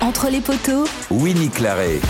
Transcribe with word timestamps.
Entre 0.00 0.30
les 0.30 0.40
poteaux, 0.40 0.86
Winnie 1.10 1.50
Claret. 1.50 2.00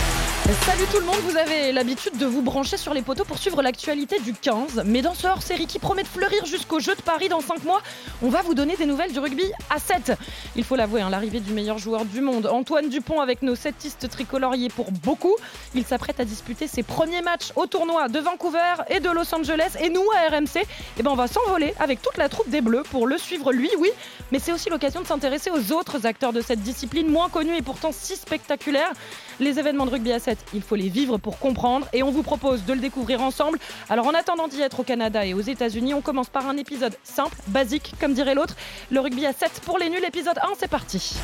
Salut 0.45 0.85
tout 0.93 1.01
le 1.01 1.07
monde, 1.07 1.17
vous 1.27 1.39
avez 1.39 1.73
l'habitude 1.73 2.19
de 2.19 2.27
vous 2.27 2.43
brancher 2.43 2.77
sur 2.77 2.93
les 2.93 3.01
poteaux 3.01 3.25
pour 3.25 3.39
suivre 3.39 3.63
l'actualité 3.63 4.21
du 4.21 4.35
15. 4.35 4.83
Mais 4.85 5.01
dans 5.01 5.15
ce 5.15 5.27
hors-série 5.27 5.67
qui 5.67 5.79
promet 5.79 6.03
de 6.03 6.09
fleurir 6.09 6.45
jusqu'au 6.45 6.81
jeu 6.81 6.95
de 6.95 7.01
Paris 7.01 7.31
dans 7.31 7.41
5 7.41 7.65
mois, 7.65 7.81
on 8.23 8.29
va 8.29 8.43
vous 8.43 8.53
donner 8.53 8.77
des 8.77 8.85
nouvelles 8.85 9.13
du 9.13 9.19
rugby 9.19 9.45
à 9.71 9.79
7. 9.79 10.13
Il 10.55 10.63
faut 10.63 10.77
l'avouer, 10.77 11.01
hein, 11.01 11.09
l'arrivée 11.09 11.41
du 11.41 11.55
meilleur 11.55 11.79
joueur 11.79 12.05
du 12.05 12.21
monde, 12.21 12.47
Antoine 12.47 12.91
Dupont 12.91 13.23
avec 13.23 13.41
nos 13.41 13.55
septistes 13.55 14.11
tricoloriers 14.11 14.69
pour 14.69 14.93
beaucoup. 14.93 15.35
Il 15.75 15.83
s'apprête 15.87 16.21
à 16.21 16.27
disputer 16.27 16.67
ses 16.67 16.83
premiers 16.83 17.23
matchs 17.23 17.53
au 17.57 17.67
tournoi 17.67 18.09
de 18.09 18.19
Vancouver 18.19 18.75
et 18.91 19.01
de 19.01 19.09
Los 19.09 19.35
Angeles. 19.35 19.79
Et 19.81 19.89
nous, 19.89 20.05
à 20.15 20.29
RMC, 20.29 20.67
eh 20.99 21.03
ben, 21.03 21.11
on 21.11 21.17
va 21.17 21.27
s'envoler 21.27 21.73
avec 21.81 22.03
toute 22.03 22.19
la 22.19 22.29
troupe 22.29 22.51
des 22.51 22.61
Bleus 22.61 22.83
pour 22.91 23.07
le 23.07 23.17
suivre 23.17 23.51
lui, 23.51 23.71
oui. 23.79 23.89
Mais 24.31 24.39
c'est 24.39 24.53
aussi 24.53 24.69
l'occasion 24.69 25.01
de 25.01 25.07
s'intéresser 25.07 25.51
aux 25.51 25.73
autres 25.73 26.05
acteurs 26.05 26.35
de 26.35 26.43
cette 26.43 26.61
discipline 26.61 27.09
moins 27.09 27.31
connus 27.31 27.57
et 27.57 27.63
pourtant 27.63 27.93
si 27.93 28.15
spectaculaires. 28.15 28.93
Les 29.41 29.59
événements 29.59 29.87
de 29.87 29.91
rugby 29.91 30.13
à 30.13 30.19
7, 30.19 30.39
il 30.55 30.63
faut 30.63 30.77
les 30.77 30.89
vivre 30.89 31.19
pour 31.19 31.39
comprendre 31.39 31.87
et 31.93 32.03
on 32.03 32.11
vous 32.11 32.23
propose 32.23 32.65
de 32.65 32.73
le 32.73 32.81
découvrir 32.81 33.21
ensemble. 33.21 33.59
Alors 33.89 34.07
en 34.07 34.15
attendant 34.15 34.49
d'y 34.49 34.61
être 34.61 34.81
au 34.81 34.85
Canada 34.85 35.25
et 35.27 35.35
aux 35.35 35.41
États-Unis, 35.41 35.95
on 35.95 36.01
commence 36.01 36.29
par 36.29 36.49
un 36.49 36.57
épisode 36.57 36.97
simple, 37.03 37.37
basique, 37.49 37.95
comme 38.01 38.15
dirait 38.15 38.35
l'autre. 38.35 38.55
Le 38.91 39.01
rugby 39.01 39.27
à 39.27 39.33
7 39.33 39.61
pour 39.65 39.79
les 39.79 39.89
nuls, 39.89 40.05
épisode 40.05 40.39
1, 40.39 40.53
c'est 40.59 40.69
parti. 40.69 41.17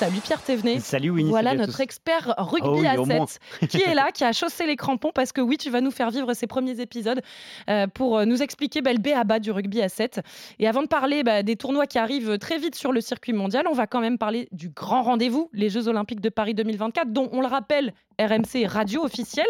Salut 0.00 0.20
Pierre 0.24 0.40
Thévenet. 0.40 0.80
Salut 0.80 1.10
Winnie. 1.10 1.28
Voilà 1.28 1.50
salut 1.50 1.60
notre 1.60 1.76
tous. 1.76 1.82
expert 1.82 2.34
rugby 2.38 2.66
Oh 2.66 2.78
oui, 2.80 2.86
à 2.86 2.98
au 2.98 3.04
moins. 3.04 3.26
7 3.26 3.68
qui 3.68 3.82
est 3.82 3.92
là, 3.92 4.12
qui 4.12 4.24
a 4.24 4.32
chaussé 4.32 4.64
les 4.64 4.76
crampons 4.76 5.10
parce 5.14 5.30
que 5.30 5.42
oui, 5.42 5.58
tu 5.58 5.68
vas 5.68 5.82
nous 5.82 5.90
faire 5.90 6.10
vivre 6.10 6.32
ces 6.32 6.46
premiers 6.46 6.80
épisodes 6.80 7.20
euh, 7.68 7.86
pour 7.86 8.16
euh, 8.16 8.24
nous 8.24 8.42
expliquer 8.42 8.80
bah, 8.80 8.94
le 8.94 8.98
B 8.98 9.08
à 9.14 9.24
bas 9.24 9.40
du 9.40 9.50
rugby 9.50 9.82
à 9.82 9.90
7. 9.90 10.22
Et 10.58 10.66
avant 10.66 10.80
de 10.80 10.86
parler 10.86 11.22
bah, 11.22 11.42
des 11.42 11.54
tournois 11.54 11.86
qui 11.86 11.98
arrivent 11.98 12.38
très 12.38 12.56
vite 12.56 12.76
sur 12.76 12.92
le 12.92 13.02
circuit 13.02 13.34
mondial, 13.34 13.66
on 13.68 13.74
va 13.74 13.86
quand 13.86 14.00
même 14.00 14.16
parler 14.16 14.48
du 14.52 14.70
grand 14.70 15.02
rendez-vous, 15.02 15.50
les 15.52 15.68
Jeux 15.68 15.86
Olympiques 15.86 16.22
de 16.22 16.30
Paris 16.30 16.54
2024, 16.54 17.12
dont 17.12 17.28
on 17.32 17.42
le 17.42 17.48
rappelle, 17.48 17.92
RMC 18.26 18.66
radio 18.66 19.04
officielle. 19.04 19.46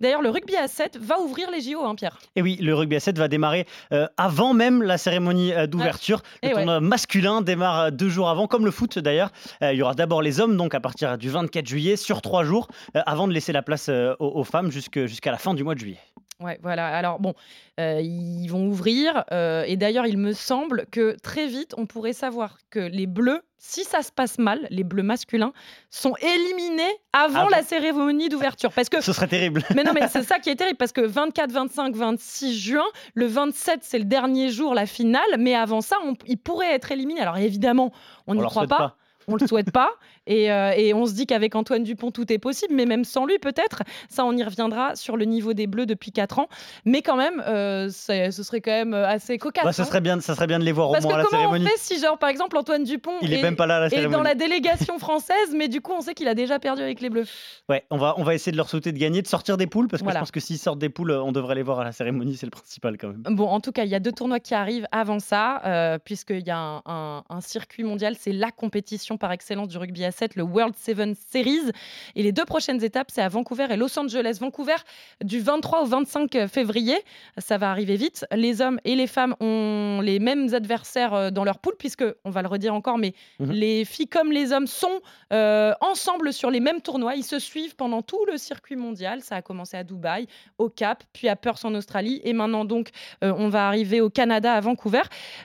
D'ailleurs, 0.00 0.22
le 0.22 0.30
rugby 0.30 0.56
à 0.56 0.68
7 0.68 0.98
va 0.98 1.20
ouvrir 1.20 1.50
les 1.50 1.60
JO, 1.60 1.84
hein, 1.84 1.94
Pierre. 1.94 2.18
Et 2.36 2.42
oui, 2.42 2.56
le 2.60 2.74
rugby 2.74 2.96
à 2.96 3.00
7 3.00 3.18
va 3.18 3.28
démarrer 3.28 3.66
euh, 3.92 4.06
avant 4.16 4.54
même 4.54 4.82
la 4.82 4.98
cérémonie 4.98 5.52
euh, 5.52 5.66
d'ouverture. 5.66 6.22
Le 6.42 6.48
ouais. 6.48 6.54
tournoi 6.54 6.80
masculin 6.80 7.40
démarre 7.42 7.80
euh, 7.80 7.90
deux 7.90 8.08
jours 8.08 8.28
avant, 8.28 8.46
comme 8.46 8.64
le 8.64 8.70
foot 8.70 8.98
d'ailleurs. 8.98 9.32
Euh, 9.62 9.72
il 9.72 9.78
y 9.78 9.82
aura 9.82 9.94
d'abord 9.94 10.22
les 10.22 10.40
hommes, 10.40 10.56
donc 10.56 10.74
à 10.74 10.80
partir 10.80 11.18
du 11.18 11.30
24 11.30 11.66
juillet, 11.66 11.96
sur 11.96 12.22
trois 12.22 12.44
jours, 12.44 12.68
euh, 12.96 13.00
avant 13.06 13.26
de 13.28 13.32
laisser 13.32 13.52
la 13.52 13.62
place 13.62 13.88
aux, 13.88 14.14
aux 14.18 14.44
femmes 14.44 14.70
jusqu'à 14.70 15.30
la 15.30 15.38
fin 15.38 15.54
du 15.54 15.64
mois 15.64 15.74
de 15.74 15.80
juillet. 15.80 15.98
Ouais, 16.42 16.58
voilà. 16.62 16.86
Alors 16.88 17.20
bon, 17.20 17.34
euh, 17.80 18.00
ils 18.02 18.48
vont 18.48 18.66
ouvrir. 18.66 19.24
euh, 19.32 19.64
et 19.66 19.76
d'ailleurs, 19.76 20.06
il 20.06 20.18
me 20.18 20.32
semble 20.32 20.86
que 20.90 21.16
très 21.22 21.46
vite, 21.46 21.74
on 21.76 21.86
pourrait 21.86 22.12
savoir 22.12 22.58
que 22.70 22.80
les 22.80 23.06
bleus, 23.06 23.40
si 23.58 23.84
ça 23.84 24.02
se 24.02 24.10
passe 24.10 24.38
mal, 24.38 24.66
les 24.70 24.82
bleus 24.84 25.02
masculins, 25.04 25.52
sont 25.90 26.14
éliminés 26.16 26.82
avant 27.12 27.48
la 27.48 27.62
cérémonie 27.62 28.28
d'ouverture. 28.28 28.72
Parce 28.72 28.88
que. 28.88 29.00
Ce 29.00 29.12
serait 29.12 29.28
terrible. 29.28 29.62
Mais 29.74 29.84
non, 29.84 29.92
mais 29.94 30.08
c'est 30.08 30.24
ça 30.24 30.38
qui 30.40 30.50
est 30.50 30.56
terrible 30.56 30.76
parce 30.78 30.92
que 30.92 31.00
24, 31.00 31.50
25, 31.52 31.94
26 31.94 32.58
juin, 32.58 32.84
le 33.14 33.26
27, 33.26 33.80
c'est 33.82 33.98
le 33.98 34.04
dernier 34.04 34.50
jour, 34.50 34.74
la 34.74 34.86
finale. 34.86 35.22
Mais 35.38 35.54
avant 35.54 35.80
ça, 35.80 35.96
on- 36.04 36.14
ils 36.26 36.38
pourraient 36.38 36.72
être 36.74 36.90
éliminés. 36.92 37.20
Alors 37.20 37.36
évidemment, 37.38 37.92
on 38.26 38.34
n'y 38.34 38.40
leur 38.40 38.50
croit 38.50 38.62
souhaite 38.62 38.70
pas. 38.70 38.76
pas. 38.78 38.96
On 39.28 39.36
le 39.36 39.46
souhaite 39.46 39.70
pas. 39.70 39.90
Et, 40.26 40.52
euh, 40.52 40.72
et 40.76 40.94
on 40.94 41.06
se 41.06 41.14
dit 41.14 41.26
qu'avec 41.26 41.54
Antoine 41.56 41.82
Dupont, 41.82 42.10
tout 42.10 42.32
est 42.32 42.38
possible, 42.38 42.74
mais 42.74 42.86
même 42.86 43.04
sans 43.04 43.26
lui, 43.26 43.38
peut-être. 43.38 43.82
Ça, 44.08 44.24
on 44.24 44.36
y 44.36 44.44
reviendra 44.44 44.94
sur 44.94 45.16
le 45.16 45.24
niveau 45.24 45.52
des 45.52 45.66
Bleus 45.66 45.86
depuis 45.86 46.12
4 46.12 46.38
ans. 46.38 46.46
Mais 46.84 47.02
quand 47.02 47.16
même, 47.16 47.42
euh, 47.46 47.88
ce 47.90 48.30
serait 48.42 48.60
quand 48.60 48.70
même 48.70 48.94
assez 48.94 49.38
cocasse. 49.38 49.64
Ouais, 49.64 49.72
ce 49.72 49.82
hein. 49.82 49.84
serait 49.84 50.00
bien, 50.00 50.20
ça 50.20 50.34
serait 50.34 50.46
bien 50.46 50.58
de 50.58 50.64
les 50.64 50.72
voir 50.72 50.90
au 50.90 50.92
Parce 50.92 51.04
moins 51.04 51.14
à 51.14 51.16
que 51.18 51.22
la 51.24 51.28
comment 51.30 51.42
cérémonie. 51.42 51.64
on 51.66 51.68
fait 51.68 51.78
si, 51.78 52.00
genre, 52.00 52.18
par 52.18 52.28
exemple, 52.28 52.56
Antoine 52.56 52.84
Dupont 52.84 53.12
Il 53.22 53.32
est 53.32 53.40
est, 53.40 53.42
même 53.42 53.56
pas 53.56 53.66
là 53.66 53.76
à 53.76 53.80
la 53.80 53.86
est 53.86 53.90
cérémonie. 53.90 54.12
dans 54.14 54.22
la 54.22 54.34
délégation 54.34 54.98
française, 54.98 55.54
mais 55.56 55.68
du 55.68 55.80
coup, 55.80 55.92
on 55.96 56.00
sait 56.00 56.14
qu'il 56.14 56.28
a 56.28 56.34
déjà 56.34 56.58
perdu 56.58 56.82
avec 56.82 57.00
les 57.00 57.10
Bleus. 57.10 57.26
Ouais, 57.68 57.84
on 57.90 57.96
va, 57.96 58.14
on 58.16 58.22
va 58.22 58.34
essayer 58.34 58.52
de 58.52 58.56
leur 58.56 58.68
souhaiter 58.68 58.92
de 58.92 58.98
gagner, 58.98 59.22
de 59.22 59.26
sortir 59.28 59.56
des 59.56 59.66
poules, 59.66 59.88
parce 59.88 60.02
que 60.02 60.04
Voilà. 60.04 60.20
je 60.20 60.22
pense 60.22 60.30
que 60.30 60.40
s'ils 60.40 60.58
sortent 60.58 60.78
des 60.78 60.88
poules, 60.88 61.10
on 61.12 61.32
devrait 61.32 61.54
les 61.56 61.62
voir 61.62 61.80
à 61.80 61.84
la 61.84 61.92
cérémonie, 61.92 62.36
c'est 62.36 62.46
le 62.46 62.50
principal 62.50 62.96
quand 62.96 63.08
même. 63.08 63.22
Bon, 63.36 63.48
en 63.48 63.60
tout 63.60 63.72
cas, 63.72 63.84
il 63.84 63.90
y 63.90 63.94
a 63.94 64.00
deux 64.00 64.12
tournois 64.12 64.38
qui 64.40 64.54
arrivent 64.54 64.86
avant 64.92 65.18
ça, 65.18 65.62
euh, 65.66 65.98
puisqu'il 65.98 66.46
y 66.46 66.50
a 66.50 66.58
un, 66.58 66.82
un- 66.86 67.24
un 67.28 67.40
circuit 67.40 67.82
mondial, 67.82 68.14
c'est 68.18 68.32
la 68.32 68.50
compétition 68.50 69.16
par 69.16 69.32
excellence 69.32 69.68
du 69.68 69.78
rugby 69.78 70.04
à 70.04 70.11
7, 70.12 70.36
le 70.36 70.42
World 70.44 70.74
Seven 70.76 71.14
Series. 71.30 71.72
Et 72.14 72.22
les 72.22 72.32
deux 72.32 72.44
prochaines 72.44 72.82
étapes, 72.84 73.10
c'est 73.12 73.22
à 73.22 73.28
Vancouver 73.28 73.66
et 73.70 73.76
Los 73.76 73.98
Angeles. 73.98 74.38
Vancouver 74.40 74.76
du 75.24 75.40
23 75.40 75.82
au 75.82 75.86
25 75.86 76.46
février, 76.48 76.96
ça 77.38 77.58
va 77.58 77.70
arriver 77.70 77.96
vite. 77.96 78.24
Les 78.32 78.60
hommes 78.60 78.78
et 78.84 78.94
les 78.94 79.06
femmes 79.06 79.34
ont 79.40 80.00
les 80.02 80.18
mêmes 80.18 80.54
adversaires 80.54 81.14
euh, 81.14 81.30
dans 81.30 81.44
leur 81.44 81.58
poule, 81.58 81.74
puisque, 81.78 82.04
on 82.24 82.30
va 82.30 82.42
le 82.42 82.48
redire 82.48 82.74
encore, 82.74 82.98
mais 82.98 83.14
Mhm. 83.40 83.50
les 83.50 83.84
filles 83.84 84.08
comme 84.08 84.30
les 84.32 84.52
hommes 84.52 84.66
sont 84.66 85.00
euh, 85.32 85.72
ensemble 85.80 86.32
sur 86.32 86.50
les 86.50 86.60
mêmes 86.60 86.80
tournois. 86.80 87.14
Ils 87.14 87.24
se 87.24 87.38
suivent 87.38 87.74
pendant 87.76 88.02
tout 88.02 88.24
le 88.26 88.36
circuit 88.36 88.76
mondial. 88.76 89.22
Ça 89.22 89.36
a 89.36 89.42
commencé 89.42 89.76
à 89.76 89.84
Dubaï, 89.84 90.26
au 90.58 90.68
Cap, 90.68 91.02
puis 91.12 91.28
à 91.28 91.36
Perth 91.36 91.64
en 91.64 91.74
Australie. 91.74 92.20
Et 92.24 92.32
maintenant, 92.34 92.64
donc, 92.64 92.90
euh, 93.24 93.32
on 93.36 93.48
va 93.48 93.66
arriver 93.66 94.00
au 94.00 94.10
Canada, 94.10 94.52
à 94.52 94.60
Vancouver. 94.60 95.02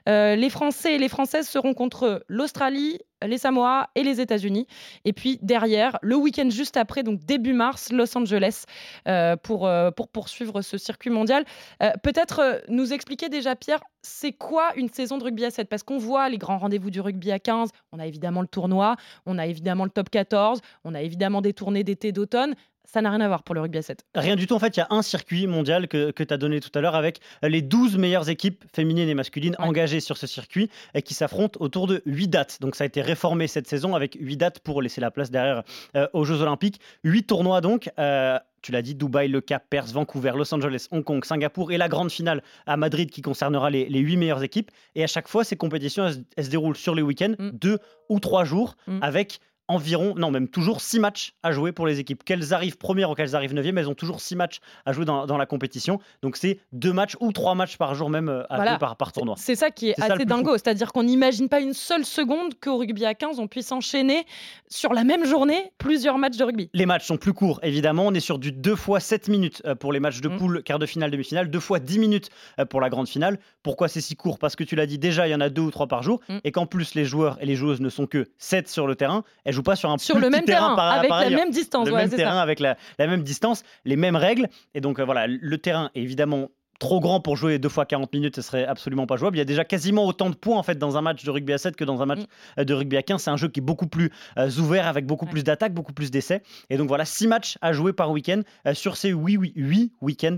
Euh, 0.10 0.36
les 0.36 0.50
Français 0.50 0.96
et 0.96 0.98
les 0.98 1.10
Françaises 1.10 1.48
seront 1.48 1.74
contre 1.74 2.24
l'Australie, 2.28 3.00
les 3.26 3.38
Samoa 3.38 3.90
et 3.96 4.04
les 4.04 4.22
États-Unis. 4.22 4.68
Et 5.06 5.14
puis 5.14 5.40
derrière, 5.42 5.98
le 6.02 6.16
week-end 6.16 6.50
juste 6.50 6.78
après, 6.78 7.04
donc 7.04 7.20
début 7.26 7.54
mars, 7.54 7.92
Los 7.92 8.18
Angeles, 8.18 8.66
euh, 9.08 9.36
pour, 9.36 9.68
euh, 9.68 9.92
pour 9.92 10.08
poursuivre 10.08 10.62
ce 10.62 10.78
circuit 10.78 11.10
mondial. 11.10 11.44
Euh, 11.82 11.92
Peut-être 12.04 12.64
nous 12.70 12.94
expliquer 12.94 13.30
déjà, 13.30 13.56
Pierre, 13.56 13.82
c'est 14.02 14.32
quoi 14.32 14.72
une 14.76 14.90
saison 14.90 15.18
de 15.18 15.24
rugby 15.24 15.46
à 15.46 15.52
7 15.52 15.68
Parce 15.68 15.84
qu'on 15.84 15.98
voit 15.98 16.30
les 16.30 16.38
grands 16.38 16.58
rendez-vous 16.58 16.92
du 16.92 17.02
rugby 17.02 17.32
à 17.32 17.40
15, 17.40 17.70
on 17.92 18.00
a 18.00 18.06
évidemment 18.06 18.42
le 18.42 18.48
tournoi, 18.48 18.96
on 19.26 19.38
a 19.38 19.46
évidemment 19.48 19.84
le 19.84 19.90
top 19.90 20.10
14, 20.10 20.62
on 20.86 20.94
a 20.94 21.02
évidemment 21.02 21.42
des 21.42 21.54
tournées 21.54 21.84
d'été, 21.84 22.12
d'automne. 22.12 22.56
Ça 22.90 23.02
n'a 23.02 23.10
rien 23.12 23.20
à 23.20 23.28
voir 23.28 23.44
pour 23.44 23.54
le 23.54 23.60
rugby 23.60 23.78
à 23.80 23.82
7. 23.82 24.06
Rien 24.16 24.38
du 24.38 24.48
tout. 24.48 24.54
En 24.56 24.60
fait, 24.60 24.78
il 24.78 24.80
y 24.80 24.84
a 24.84 24.88
un 24.92 25.02
circuit 25.02 25.46
mondial 25.46 25.90
que, 25.90 26.12
que 26.12 26.24
tu 26.24 26.34
as 26.34 26.38
donné 26.38 26.62
tout 26.62 26.70
à 26.74 26.80
l'heure 26.80 26.96
avec 26.96 27.20
les 27.44 27.62
12 27.62 27.98
meilleures 27.98 28.30
équipes 28.30 28.64
féminines 28.74 29.10
et 29.10 29.14
masculines 29.14 29.56
Ouais. 29.60 29.66
engagées 29.66 30.00
sur 30.00 30.16
ce 30.18 30.26
circuit 30.26 30.70
et 30.94 31.02
qui 31.02 31.14
s'affrontent 31.14 31.60
autour 31.62 31.88
de 31.88 32.02
8 32.06 32.30
dates. 32.30 32.58
Donc, 32.62 32.76
ça 32.76 32.86
a 32.86 32.88
été 32.88 33.02
réformé 33.02 33.48
cette 33.48 33.68
saison 33.68 33.94
avec 33.94 34.18
8 34.20 34.38
dates 34.38 34.60
pour 34.62 34.82
laisser 34.82 35.02
la 35.02 35.12
place 35.12 35.30
derrière 35.32 35.64
euh, 35.98 36.08
aux 36.14 36.24
Jeux 36.24 36.42
Olympiques. 36.42 36.80
8 37.04 37.24
tournois 37.24 37.60
donc. 37.62 37.90
euh, 38.00 38.40
tu 38.64 38.72
l'as 38.72 38.82
dit, 38.82 38.96
Dubaï, 38.96 39.28
le 39.28 39.40
Cap, 39.40 39.64
Perth, 39.70 39.90
Vancouver, 39.92 40.32
Los 40.36 40.54
Angeles, 40.54 40.88
Hong 40.92 41.04
Kong, 41.04 41.24
Singapour 41.24 41.72
et 41.72 41.78
la 41.78 41.88
grande 41.90 42.10
finale 42.12 42.42
à 42.66 42.76
Madrid 42.76 43.10
qui 43.12 43.22
concernera 43.22 43.70
les, 43.70 43.88
les 43.88 44.00
8 44.00 44.18
meilleures 44.18 44.44
équipes. 44.44 44.72
Et 44.96 45.04
à 45.04 45.08
chaque 45.08 45.28
fois, 45.28 45.44
ces 45.44 45.56
compétitions, 45.58 46.08
elles, 46.08 46.14
se- 46.16 46.20
elles 46.38 46.46
se 46.46 46.50
déroulent 46.50 46.76
sur 46.76 46.96
les 46.96 47.02
week-ends, 47.02 47.36
Mm. 47.38 47.50
deux 47.52 47.80
ou 48.10 48.20
trois 48.20 48.46
jours, 48.46 48.76
Mm. 48.88 49.00
avec 49.04 49.40
environ, 49.68 50.14
non 50.18 50.32
même 50.32 50.48
toujours 50.48 50.82
6 50.82 51.00
matchs 51.00 51.34
à 51.44 51.52
jouer 51.52 51.72
pour 51.72 51.88
les 51.88 52.00
équipes. 52.00 52.24
Qu'elles 52.24 52.54
arrivent 52.54 52.78
première 52.78 53.10
ou 53.10 53.16
qu'elles 53.16 53.36
arrivent 53.36 53.54
neuvième, 53.54 53.78
elles 53.78 53.90
ont 53.90 53.96
toujours 53.96 54.22
6 54.22 54.36
matchs 54.36 54.60
à 54.86 54.94
jouer 54.94 55.06
dans, 55.06 55.26
dans 55.26 55.38
la 55.38 55.46
compétition. 55.46 56.00
Donc 56.22 56.38
c'est 56.38 56.60
deux 56.72 56.94
matchs 56.94 57.16
ou 57.20 57.32
trois 57.32 57.56
matchs 57.56 57.78
par 57.78 57.96
jour 57.96 58.10
même 58.10 58.30
euh, 58.30 58.44
à 58.50 58.56
Voilà. 58.58 58.72
jouer 58.72 58.80
par, 58.80 58.96
par 58.98 59.12
tournoi. 59.12 59.36
C'est 59.38 59.56
ça 59.56 59.72
qui 59.72 59.90
est 59.90 60.02
assez 60.02 60.26
dingo. 60.26 60.54
C'est-à-dire 60.54 60.92
qu'on 60.94 61.04
n'imagine 61.04 61.50
pas 61.50 61.60
une 61.60 61.74
seule 61.74 62.06
seconde 62.06 62.54
qu'au 62.62 62.78
rugby 62.78 63.06
à 63.06 63.14
15, 63.14 63.40
on 63.40 63.48
puisse 63.48 63.72
enchaîner 63.72 64.26
sur 64.70 64.94
la 64.94 65.04
même 65.04 65.26
journée 65.26 65.72
plusieurs 65.78 66.18
matchs 66.18 66.38
de 66.38 66.44
rugby. 66.44 66.70
Les 66.74 66.86
matchs 66.86 67.06
sont 67.06 67.18
plus 67.18 67.34
courts, 67.34 67.60
évidemment. 67.64 68.06
On 68.08 68.14
est 68.14 68.20
sur 68.20 68.40
du 68.40 68.52
2 68.52 68.76
fois 68.76 69.00
7 69.00 69.28
minutes 69.28 69.62
euh, 69.66 69.76
pour 69.76 69.92
les 69.94 70.00
matchs 70.00 70.22
de 70.22 70.28
Mm. 70.30 70.38
poule, 70.38 70.64
quart 70.64 70.80
de 70.80 70.86
finale, 70.86 71.10
demi-finale, 71.12 71.50
2 71.50 71.60
fois 71.60 71.80
10 71.80 72.00
minutes 72.00 72.30
euh, 72.60 72.66
pour 72.66 72.82
la 72.82 72.90
grande 72.90 73.08
finale. 73.08 73.40
Pourquoi 73.64 73.88
c'est 73.88 74.02
si 74.02 74.16
court? 74.16 74.40
Parce 74.40 74.56
que 74.56 74.64
tu 74.64 74.76
l'as 74.76 74.86
dit 74.86 74.98
déjà, 75.00 75.28
il 75.28 75.32
y 75.32 75.36
en 75.36 75.42
a 75.42 75.50
deux 75.50 75.62
ou 75.62 75.72
trois 75.72 75.88
par 75.88 76.04
jour, 76.04 76.20
Mm. 76.30 76.38
et 76.44 76.52
qu'en 76.52 76.66
plus 76.66 76.96
les 76.96 77.06
joueurs 77.06 77.38
et 77.42 77.46
les 77.46 77.56
joueuses 77.56 77.80
ne 77.82 77.90
sont 77.90 78.08
que 78.08 78.28
7 78.38 78.68
sur 78.70 78.88
le 78.88 78.96
terrain. 78.96 79.24
Elles 79.46 79.54
jouent 79.58 79.64
pas 79.64 79.76
sur 79.76 79.90
un 79.92 79.98
Sur 79.98 80.16
le 80.16 80.22
petit 80.28 80.32
même 80.32 80.46
terrain, 80.46 80.76
par, 80.76 80.92
avec 80.94 81.10
par 81.10 81.20
la 81.22 81.28
ailleurs. 81.28 81.40
même 81.42 81.52
distance. 81.52 81.88
le 81.88 81.94
ouais, 81.94 82.02
même 82.08 82.10
terrain 82.10 82.32
ça. 82.36 82.42
avec 82.42 82.60
la, 82.60 82.78
la 83.00 83.08
même 83.08 83.24
distance, 83.24 83.64
les 83.86 83.96
mêmes 83.98 84.16
règles. 84.16 84.48
Et 84.74 84.82
donc 84.82 85.00
euh, 85.00 85.06
voilà, 85.06 85.28
le 85.28 85.58
terrain 85.58 85.92
est 85.96 86.02
évidemment 86.02 86.50
trop 86.80 87.00
grand 87.00 87.20
pour 87.20 87.36
jouer 87.36 87.58
deux 87.58 87.70
fois 87.70 87.88
40 87.88 88.14
minutes, 88.14 88.36
ce 88.36 88.44
serait 88.44 88.64
absolument 88.68 89.08
pas 89.08 89.18
jouable. 89.18 89.36
Il 89.36 89.40
y 89.40 89.42
a 89.42 89.46
déjà 89.46 89.66
quasiment 89.66 90.06
autant 90.06 90.30
de 90.30 90.36
points 90.36 90.58
en 90.60 90.62
fait 90.64 90.78
dans 90.78 90.96
un 90.96 91.02
match 91.02 91.24
de 91.24 91.32
rugby 91.32 91.52
à 91.54 91.58
7 91.58 91.76
que 91.76 91.84
dans 91.84 92.04
un 92.04 92.06
match 92.06 92.20
Mm. 92.20 92.60
euh, 92.60 92.64
de 92.66 92.74
rugby 92.76 92.98
à 92.98 93.02
15. 93.02 93.20
C'est 93.24 93.32
un 93.32 93.36
jeu 93.38 93.48
qui 93.48 93.62
est 93.62 93.64
beaucoup 93.64 93.88
plus 93.88 94.12
euh, 94.38 94.48
ouvert 94.60 94.86
avec 94.88 95.08
beaucoup 95.08 95.26
Ouais. 95.26 95.32
plus 95.32 95.44
d'attaques, 95.44 95.74
beaucoup 95.74 95.94
plus 95.94 96.12
d'essais. 96.12 96.44
Et 96.70 96.78
donc 96.78 96.88
voilà, 96.88 97.04
six 97.06 97.26
matchs 97.28 97.58
à 97.62 97.74
jouer 97.74 97.94
par 97.94 98.12
week-end 98.12 98.42
euh, 98.68 98.76
sur 98.76 98.96
ces 98.96 99.10
8, 99.10 99.38
oui, 99.38 99.54
huit 99.56 99.92
week-ends 100.02 100.36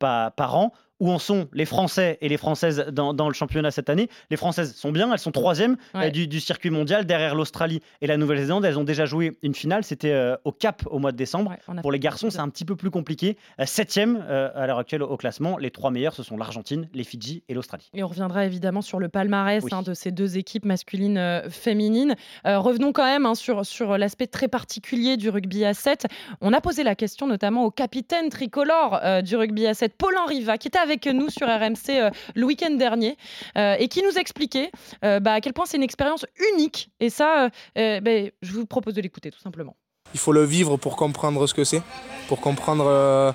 par, 0.00 0.32
par 0.32 0.56
an. 0.56 0.72
Où 1.02 1.10
en 1.10 1.18
sont 1.18 1.48
les 1.52 1.64
Français 1.64 2.16
et 2.20 2.28
les 2.28 2.36
Françaises 2.36 2.86
dans, 2.92 3.12
dans 3.12 3.26
le 3.26 3.34
championnat 3.34 3.72
cette 3.72 3.90
année 3.90 4.08
Les 4.30 4.36
Françaises 4.36 4.74
sont 4.76 4.92
bien, 4.92 5.12
elles 5.12 5.18
sont 5.18 5.32
troisième 5.32 5.76
euh, 5.96 5.98
Ouais. 5.98 6.10
du, 6.12 6.28
du 6.28 6.38
circuit 6.38 6.70
mondial 6.70 7.04
derrière 7.06 7.34
l'Australie 7.34 7.80
et 8.00 8.06
la 8.06 8.16
Nouvelle-Zélande. 8.16 8.64
Elles 8.64 8.78
ont 8.78 8.84
déjà 8.84 9.04
joué 9.04 9.36
une 9.42 9.54
finale, 9.54 9.82
c'était 9.82 10.12
euh, 10.12 10.36
au 10.44 10.52
Cap 10.52 10.82
au 10.86 10.98
mois 11.00 11.10
de 11.10 11.16
décembre. 11.16 11.56
Ouais, 11.68 11.80
Pour 11.82 11.90
les 11.90 11.98
garçons, 11.98 12.30
c'est 12.30 12.38
un 12.38 12.48
petit 12.48 12.64
peu 12.64 12.76
plus 12.76 12.90
compliqué. 12.90 13.36
Euh, 13.60 13.64
Septième 13.66 14.24
à 14.54 14.66
l'heure 14.66 14.78
actuelle 14.78 15.02
au 15.02 15.16
classement. 15.16 15.58
Les 15.58 15.70
trois 15.72 15.90
meilleurs, 15.90 16.14
ce 16.14 16.22
sont 16.22 16.36
l'Argentine, 16.36 16.88
les 16.94 17.02
Fidji 17.04 17.42
et 17.48 17.54
l'Australie. 17.54 17.90
Et 17.94 18.04
on 18.04 18.08
reviendra 18.08 18.44
évidemment 18.46 18.80
sur 18.82 19.00
le 19.00 19.08
palmarès 19.08 19.62
Oui. 19.64 19.70
hein, 19.74 19.82
de 19.82 19.94
ces 19.94 20.12
deux 20.12 20.38
équipes 20.38 20.64
masculines 20.64 21.18
euh, 21.18 21.50
féminines. 21.50 22.14
Euh, 22.46 22.58
revenons 22.60 22.92
quand 22.92 23.04
même 23.04 23.26
hein, 23.26 23.34
sur, 23.34 23.66
sur 23.66 23.98
l'aspect 23.98 24.28
très 24.28 24.46
particulier 24.48 25.16
du 25.16 25.30
rugby 25.30 25.64
à 25.64 25.74
7. 25.74 26.06
On 26.40 26.52
a 26.52 26.60
posé 26.60 26.84
la 26.84 26.94
question 26.94 27.26
notamment 27.26 27.64
au 27.64 27.70
capitaine 27.70 28.28
tricolore 28.28 29.00
euh, 29.02 29.20
du 29.22 29.34
rugby 29.36 29.66
à 29.66 29.74
7, 29.74 29.94
Paul-Henri 29.96 30.44
qui 30.60 30.68
est 30.68 30.76
avec 30.76 30.91
avec 30.92 31.06
nous 31.06 31.28
sur 31.30 31.48
RMC 31.48 32.10
le 32.34 32.44
week-end 32.44 32.70
dernier 32.70 33.16
et 33.56 33.88
qui 33.88 34.02
nous 34.02 34.18
expliquait 34.18 34.70
bah, 35.02 35.32
à 35.32 35.40
quel 35.40 35.52
point 35.52 35.64
c'est 35.66 35.76
une 35.76 35.82
expérience 35.82 36.26
unique. 36.52 36.90
Et 37.00 37.10
ça, 37.10 37.48
ben, 37.74 38.30
je 38.42 38.52
vous 38.52 38.66
propose 38.66 38.94
de 38.94 39.00
l'écouter 39.00 39.30
tout 39.30 39.40
simplement. 39.40 39.76
Il 40.14 40.20
faut 40.20 40.32
le 40.32 40.44
vivre 40.44 40.76
pour 40.76 40.96
comprendre 40.96 41.46
ce 41.46 41.54
que 41.54 41.64
c'est, 41.64 41.82
pour 42.28 42.40
comprendre 42.40 43.34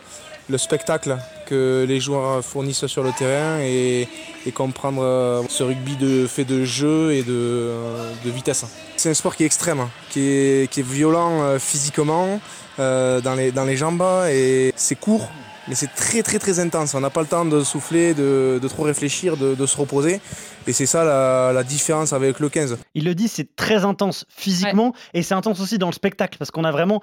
le 0.50 0.58
spectacle 0.58 1.18
que 1.46 1.86
les 1.88 2.00
joueurs 2.00 2.44
fournissent 2.44 2.88
sur 2.88 3.04
le 3.04 3.12
terrain 3.12 3.60
et, 3.62 4.08
comprendre 4.56 5.04
euh, 5.04 5.44
ce 5.50 5.62
rugby 5.62 5.98
de 5.98 6.26
fait 6.26 6.46
de 6.46 6.64
jeu 6.64 7.12
et 7.12 7.22
de, 7.22 7.34
euh, 7.34 8.14
vitesse. 8.24 8.66
C'est 8.96 9.10
un 9.10 9.14
sport 9.14 9.36
qui 9.36 9.44
est 9.44 9.46
extrême, 9.46 9.82
hein, 9.82 9.90
qui 10.10 10.22
est, 10.22 10.80
violent 10.80 11.42
euh, 11.42 11.60
physiquement, 11.60 12.40
dans, 12.78 13.36
les, 13.36 13.52
dans 13.52 13.66
les 13.66 13.76
jambes 13.76 14.04
et 14.30 14.72
c'est 14.76 14.96
court. 14.96 15.30
Mais 15.68 15.76
c'est 15.76 15.94
très 15.94 16.24
très 16.24 16.40
très 16.40 16.60
intense. 16.60 16.94
On 16.94 17.02
n'a 17.02 17.10
pas 17.10 17.22
le 17.22 17.28
temps 17.28 17.46
de 17.46 17.64
souffler, 17.64 18.14
de, 18.14 18.60
trop 18.68 18.84
réfléchir, 18.84 19.38
de, 19.38 19.66
se 19.66 19.78
reposer. 19.78 20.22
Et 20.66 20.74
c'est 20.74 20.86
ça 20.86 21.04
la, 21.04 21.64
différence 21.64 22.14
avec 22.14 22.40
le 22.40 22.50
15. 22.50 22.78
Il 22.94 23.06
le 23.06 23.16
dit, 23.16 23.28
c'est 23.28 23.56
très 23.56 23.84
intense 23.84 24.26
physiquement 24.30 24.94
et 25.14 25.24
c'est 25.24 25.34
intense 25.34 25.60
aussi 25.60 25.78
dans 25.78 25.88
le 25.88 25.94
spectacle 25.94 26.38
parce 26.38 26.52
qu'on 26.52 26.64
a 26.64 26.72
vraiment 26.72 27.02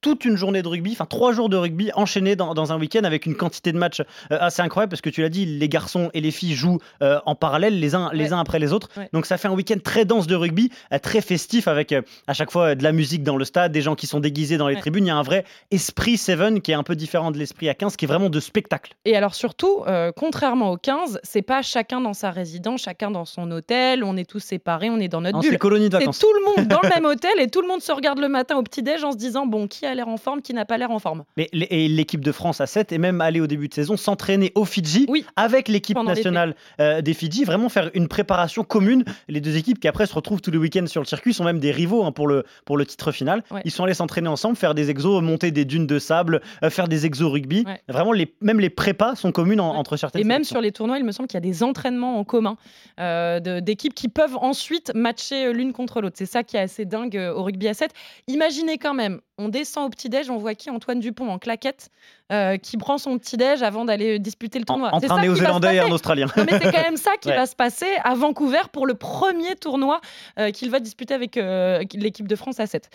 toute 0.00 0.24
une 0.24 0.36
journée 0.36 0.62
de 0.62 0.68
rugby, 0.68 0.92
enfin 0.92 1.06
trois 1.06 1.32
jours 1.32 1.48
de 1.48 1.56
rugby 1.56 1.90
enchaînés 1.94 2.36
dans, 2.36 2.72
un 2.72 2.78
week-end 2.78 3.04
avec 3.04 3.26
une 3.26 3.34
quantité 3.34 3.72
de 3.72 3.78
matchs 3.78 4.00
euh, 4.00 4.38
assez 4.40 4.62
incroyable 4.62 4.90
parce 4.90 5.00
que 5.00 5.10
tu 5.10 5.22
l'as 5.22 5.28
dit, 5.28 5.46
les 5.46 5.68
garçons 5.68 6.10
et 6.14 6.20
les 6.20 6.30
filles 6.30 6.54
jouent 6.54 6.78
euh, 7.02 7.20
en 7.26 7.34
parallèle 7.34 7.78
les 7.78 7.94
uns, 7.94 8.10
les 8.12 8.32
uns 8.32 8.38
après 8.38 8.58
les 8.58 8.72
autres. 8.72 8.88
Donc 9.12 9.26
ça 9.26 9.38
fait 9.38 9.48
un 9.48 9.54
week-end 9.54 9.78
très 9.82 10.04
dense 10.04 10.26
de 10.26 10.34
rugby, 10.34 10.70
euh, 10.92 10.98
très 10.98 11.20
festif 11.20 11.68
avec 11.68 11.94
à 12.26 12.32
chaque 12.34 12.50
fois 12.50 12.74
de 12.74 12.82
la 12.82 12.92
musique 12.92 13.22
dans 13.22 13.36
le 13.36 13.44
stade, 13.44 13.72
des 13.72 13.82
gens 13.82 13.94
qui 13.94 14.06
sont 14.06 14.20
déguisés 14.20 14.56
dans 14.56 14.68
les 14.68 14.76
tribunes. 14.76 15.04
Il 15.04 15.08
y 15.08 15.12
a 15.12 15.16
un 15.16 15.22
vrai 15.22 15.44
esprit 15.70 16.16
Seven 16.16 16.60
qui 16.60 16.72
est 16.72 16.74
un 16.74 16.82
peu 16.82 16.96
différent 16.96 17.30
de 17.30 17.38
l'esprit 17.38 17.68
à 17.68 17.74
15 17.74 17.96
qui 17.96 18.04
est 18.04 18.08
vraiment 18.08 18.30
de 18.30 18.40
spectacle. 18.40 18.94
Et 19.04 19.16
alors 19.16 19.34
surtout, 19.34 19.84
contrairement 20.16 20.70
au 20.72 20.76
15, 20.76 21.20
c'est 21.22 21.42
pas 21.42 21.62
chacun 21.62 22.00
dans 22.00 22.14
sa 22.14 22.30
résidence, 22.30 22.82
chacun 22.82 23.10
dans 23.10 23.24
son 23.24 23.50
hôtel, 23.50 24.04
on 24.04 24.16
est 24.16 24.28
tous 24.28 24.40
séparés, 24.40 24.90
on 24.90 24.98
est 24.98 25.08
dans 25.08 25.20
notre 25.20 25.40
bulle. 25.40 25.50
C'est 25.50 25.58
colonie 25.58 25.88
de 25.88 25.96
vacances. 25.96 26.18
C'est 26.18 26.26
tout 26.26 26.32
le 26.32 26.44
monde 26.44 26.68
dans 26.68 26.80
le 26.82 26.88
même 26.94 27.04
hôtel 27.04 27.32
et 27.38 27.48
tout 27.48 27.62
le 27.62 27.68
monde 27.68 27.80
se 27.80 27.92
regarde 27.92 28.18
le 28.18 28.28
matin 28.28 28.56
au 28.56 28.62
petit-déj 28.62 29.04
en 29.04 29.12
se 29.12 29.16
disant 29.16 29.46
bon, 29.46 29.66
qui 29.66 29.86
a 29.86 29.89
l'air 29.94 30.08
en 30.08 30.16
forme, 30.16 30.42
qui 30.42 30.54
n'a 30.54 30.64
pas 30.64 30.78
l'air 30.78 30.90
en 30.90 30.98
forme. 30.98 31.24
Mais 31.36 31.48
l'équipe 31.52 32.24
de 32.24 32.32
France 32.32 32.60
à 32.60 32.66
7 32.66 32.92
est 32.92 32.98
même 32.98 33.20
allée 33.20 33.40
au 33.40 33.46
début 33.46 33.68
de 33.68 33.74
saison 33.74 33.96
s'entraîner 33.96 34.52
au 34.54 34.64
Fidji 34.64 35.06
avec 35.36 35.68
l'équipe 35.68 35.98
nationale 35.98 36.54
euh, 36.80 37.02
des 37.02 37.14
Fidji, 37.14 37.44
vraiment 37.44 37.68
faire 37.68 37.90
une 37.94 38.08
préparation 38.08 38.64
commune. 38.64 39.04
Les 39.28 39.40
deux 39.40 39.56
équipes 39.56 39.78
qui 39.78 39.88
après 39.88 40.06
se 40.06 40.14
retrouvent 40.14 40.40
tous 40.40 40.50
les 40.50 40.58
week-ends 40.58 40.86
sur 40.86 41.00
le 41.00 41.06
circuit 41.06 41.34
sont 41.34 41.44
même 41.44 41.60
des 41.60 41.70
rivaux 41.70 42.04
hein, 42.04 42.12
pour, 42.12 42.26
le, 42.26 42.44
pour 42.64 42.76
le 42.76 42.86
titre 42.86 43.12
final. 43.12 43.42
Ils 43.64 43.70
sont 43.70 43.84
allés 43.84 43.94
s'entraîner 43.94 44.28
ensemble, 44.28 44.56
faire 44.56 44.74
des 44.74 44.90
exos, 44.90 45.22
monter 45.22 45.50
des 45.50 45.64
dunes 45.64 45.86
de 45.86 45.98
sable, 45.98 46.40
euh, 46.62 46.70
faire 46.70 46.88
des 46.88 47.06
exos 47.06 47.30
rugby. 47.30 47.64
Vraiment, 47.88 48.12
les, 48.12 48.34
même 48.40 48.60
les 48.60 48.70
prépas 48.70 49.14
sont 49.14 49.32
communes 49.32 49.60
entre 49.60 49.96
certaines 49.96 50.22
Et 50.22 50.24
même 50.24 50.44
sur 50.44 50.60
les 50.60 50.72
tournois, 50.72 50.98
il 50.98 51.04
me 51.04 51.12
semble 51.12 51.28
qu'il 51.28 51.36
y 51.36 51.38
a 51.38 51.40
des 51.40 51.62
entraînements 51.62 52.18
en 52.18 52.24
commun 52.24 52.56
euh, 52.98 53.60
d'équipes 53.60 53.94
qui 53.94 54.08
peuvent 54.08 54.36
ensuite 54.36 54.92
matcher 54.94 55.52
l'une 55.52 55.72
contre 55.72 56.00
l'autre. 56.00 56.16
C'est 56.18 56.26
ça 56.26 56.42
qui 56.42 56.56
est 56.56 56.60
assez 56.60 56.84
dingue 56.84 57.16
au 57.34 57.42
rugby 57.42 57.68
à 57.68 57.74
7. 57.74 57.92
Imaginez 58.28 58.78
quand 58.78 58.94
même, 58.94 59.20
on 59.40 59.48
descend 59.48 59.86
au 59.86 59.88
petit-déj, 59.88 60.30
on 60.30 60.36
voit 60.36 60.54
qui 60.54 60.70
Antoine 60.70 61.00
Dupont 61.00 61.28
en 61.28 61.38
claquette, 61.38 61.90
euh, 62.30 62.56
qui 62.58 62.76
prend 62.76 62.98
son 62.98 63.18
petit-déj 63.18 63.62
avant 63.62 63.84
d'aller 63.84 64.18
disputer 64.18 64.58
le 64.58 64.64
tournoi. 64.64 64.94
entre 64.94 65.10
un 65.10 65.20
néo-zélandais 65.20 65.76
et 65.76 65.80
un 65.80 65.90
australien. 65.90 66.26
mais 66.36 66.58
c'est 66.58 66.72
quand 66.72 66.82
même 66.82 66.96
ça 66.96 67.12
qui 67.20 67.28
va 67.28 67.46
se 67.46 67.56
passer 67.56 67.88
à 68.04 68.14
Vancouver 68.14 68.62
pour 68.72 68.86
le 68.86 68.94
premier 68.94 69.56
tournoi 69.56 70.00
euh, 70.38 70.50
qu'il 70.50 70.70
va 70.70 70.80
disputer 70.80 71.14
avec 71.14 71.36
euh, 71.36 71.82
l'équipe 71.94 72.28
de 72.28 72.36
France 72.36 72.60
à 72.60 72.66
7. 72.66 72.90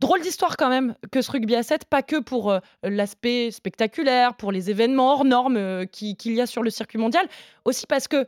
Drôle 0.00 0.20
d'histoire 0.20 0.56
quand 0.56 0.68
même 0.68 0.94
que 1.10 1.22
ce 1.22 1.30
rugby 1.30 1.56
à 1.56 1.62
7, 1.62 1.86
pas 1.86 2.02
que 2.02 2.20
pour 2.20 2.56
l'aspect 2.82 3.50
spectaculaire, 3.50 4.34
pour 4.34 4.52
les 4.52 4.70
événements 4.70 5.12
hors 5.12 5.24
normes 5.24 5.86
qu'il 5.86 6.32
y 6.32 6.40
a 6.40 6.46
sur 6.46 6.62
le 6.62 6.70
circuit 6.70 6.98
mondial, 6.98 7.26
aussi 7.64 7.86
parce 7.86 8.08
que 8.08 8.26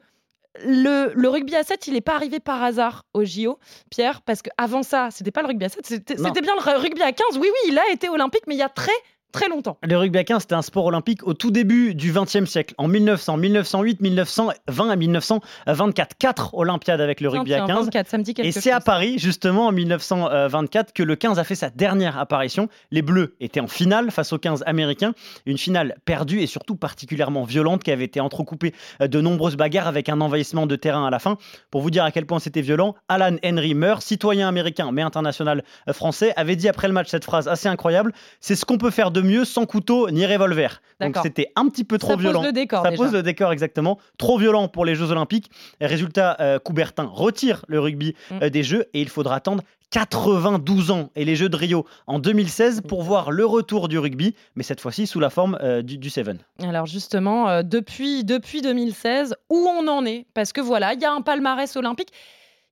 le, 0.65 1.29
rugby 1.29 1.55
à 1.57 1.65
7, 1.65 1.87
il 1.87 1.95
n'est 1.95 2.01
pas 2.01 2.15
arrivé 2.15 2.41
par 2.41 2.63
hasard 2.63 3.05
au 3.15 3.25
JO, 3.25 3.59
Pierre, 3.91 4.23
parce 4.23 4.43
qu'avant 4.43 4.83
ça, 4.83 5.09
c'était 5.11 5.31
pas 5.31 5.43
le 5.43 5.49
rugby 5.49 5.65
à 5.65 5.69
7, 5.69 5.87
c'était 5.87 6.15
bien 6.17 6.55
le 6.55 6.79
rugby 6.79 7.03
à 7.03 7.13
15. 7.13 7.39
Oui, 7.39 7.49
oui, 7.49 7.71
il 7.71 7.79
a 7.79 7.91
été 7.91 8.09
olympique, 8.09 8.43
mais 8.47 8.55
il 8.55 8.59
y 8.59 8.63
a 8.63 8.69
très 8.69 8.93
très 9.33 9.49
longtemps. 9.49 9.79
Le 9.83 9.97
rugby 9.97 10.19
à 10.19 10.25
15, 10.25 10.43
c'était 10.43 10.55
un 10.55 10.63
sport 10.63 10.87
olympique 10.87 11.27
au 11.27 11.35
tout 11.35 11.51
début 11.51 11.95
du 11.95 12.13
XXe 12.13 12.45
siècle, 12.45 12.75
en 12.79 12.89
1900, 12.89 13.37
1908, 13.37 14.01
1920 14.01 14.93
et 14.93 14.97
1924. 14.97 16.17
Quatre 16.19 16.55
Olympiades 16.55 17.01
avec 17.01 17.21
le 17.21 17.29
rugby 17.29 17.55
à 17.55 17.67
15. 17.67 17.91
et 18.39 18.53
c'est 18.53 18.71
à 18.71 18.81
Paris, 18.81 19.19
justement, 19.19 19.67
en 19.67 19.73
1924, 19.73 20.93
que 20.93 21.03
le 21.03 21.17
15 21.17 21.39
a 21.39 21.45
fait 21.45 21.55
sa 21.55 21.71
dernière 21.71 22.19
apparition. 22.19 22.69
Les 22.91 23.03
Bleus 23.03 23.35
étaient 23.41 23.61
en 23.61 23.67
finale 23.67 24.11
face 24.11 24.33
aux 24.33 24.39
15 24.39 24.65
américains. 24.67 25.15
Une 25.47 25.59
finale 25.59 25.97
perdue 26.05 26.41
et 26.41 26.47
surtout 26.47 26.77
particulièrement 26.77 27.45
violente 27.45 27.83
qui 27.83 27.91
avait 27.91 28.05
été 28.05 28.21
entrecoupée 28.21 28.75
de 29.01 29.21
nombreuses 29.21 29.57
bagarres 29.57 29.89
avec 29.89 30.09
un 30.09 30.21
envahissement 30.21 30.67
de 30.67 30.77
terrain 30.77 31.07
à 31.07 31.11
la 31.11 31.19
fin. 31.19 31.39
Pour 31.71 31.83
vous 31.83 31.91
dire 31.91 32.05
à 32.05 32.11
quel 32.11 32.27
point 32.27 32.39
c'était 32.39 32.63
violent, 32.63 32.95
Alan 33.09 33.37
Henry 33.45 33.75
Meur, 33.75 34.03
citoyen 34.03 34.49
américain 34.49 34.91
mais 34.93 35.03
international 35.03 35.65
français, 35.93 36.33
avait 36.37 36.57
dit 36.57 36.69
après 36.69 36.89
le 36.89 36.95
match 36.95 37.09
cette 37.09 37.25
phrase 37.25 37.49
assez 37.49 37.69
incroyable 37.69 38.13
c'est 38.41 38.57
ce 38.57 38.65
qu'on 38.65 38.79
peut 38.79 38.91
faire 38.91 39.11
de 39.11 39.18
mieux 39.23 39.45
sans 39.45 39.67
couteau 39.67 40.11
ni 40.11 40.27
revolver. 40.27 40.81
Donc 41.01 41.17
c'était 41.23 41.53
un 41.57 41.69
petit 41.69 41.85
peu 41.85 41.99
trop 41.99 42.17
violent. 42.17 42.41
Ça 42.43 42.47
pose 42.47 42.47
le 42.47 42.53
décor. 42.53 42.83
Ça 42.85 42.93
pose 42.93 43.13
le 43.13 43.23
décor 43.23 43.53
exactement. 43.53 43.99
Trop 44.17 44.39
violent 44.39 44.69
pour 44.69 44.85
les 44.85 44.95
Jeux 44.95 45.11
Olympiques. 45.11 45.51
Résultat, 45.81 46.37
euh, 46.41 46.59
Coubertin 46.59 47.11
retire 47.13 47.65
le 47.69 47.81
rugby 47.81 48.15
mm. 48.31 48.39
euh, 48.43 48.51
des 48.51 48.63
Jeux 48.63 48.87
et 48.95 49.01
il 49.01 49.09
faudra 49.09 49.37
attendre 49.37 49.63
92 49.91 50.91
ans 50.91 51.11
et 51.17 51.25
les 51.25 51.35
Jeux 51.35 51.49
de 51.49 51.57
Rio 51.57 51.87
en 52.07 52.19
2016 52.19 52.83
pour 52.87 53.03
voir 53.03 53.31
le 53.31 53.47
retour 53.47 53.89
du 53.89 53.99
rugby, 53.99 54.35
mais 54.55 54.63
cette 54.63 54.83
fois-ci 54.83 55.07
sous 55.07 55.19
la 55.19 55.31
forme 55.31 55.57
euh, 55.63 55.81
du, 55.81 56.11
Seven. 56.11 56.39
Alors 56.63 56.87
justement, 56.87 57.63
depuis, 57.63 58.23
depuis 58.25 58.61
2016, 58.61 59.35
où 59.49 59.57
on 59.57 59.89
en 59.89 60.05
est? 60.05 60.27
Parce 60.35 60.53
que 60.53 60.61
voilà, 60.61 60.93
il 60.93 61.01
y 61.01 61.07
a 61.07 61.13
un 61.13 61.23
palmarès 61.23 61.75
olympique 61.77 62.13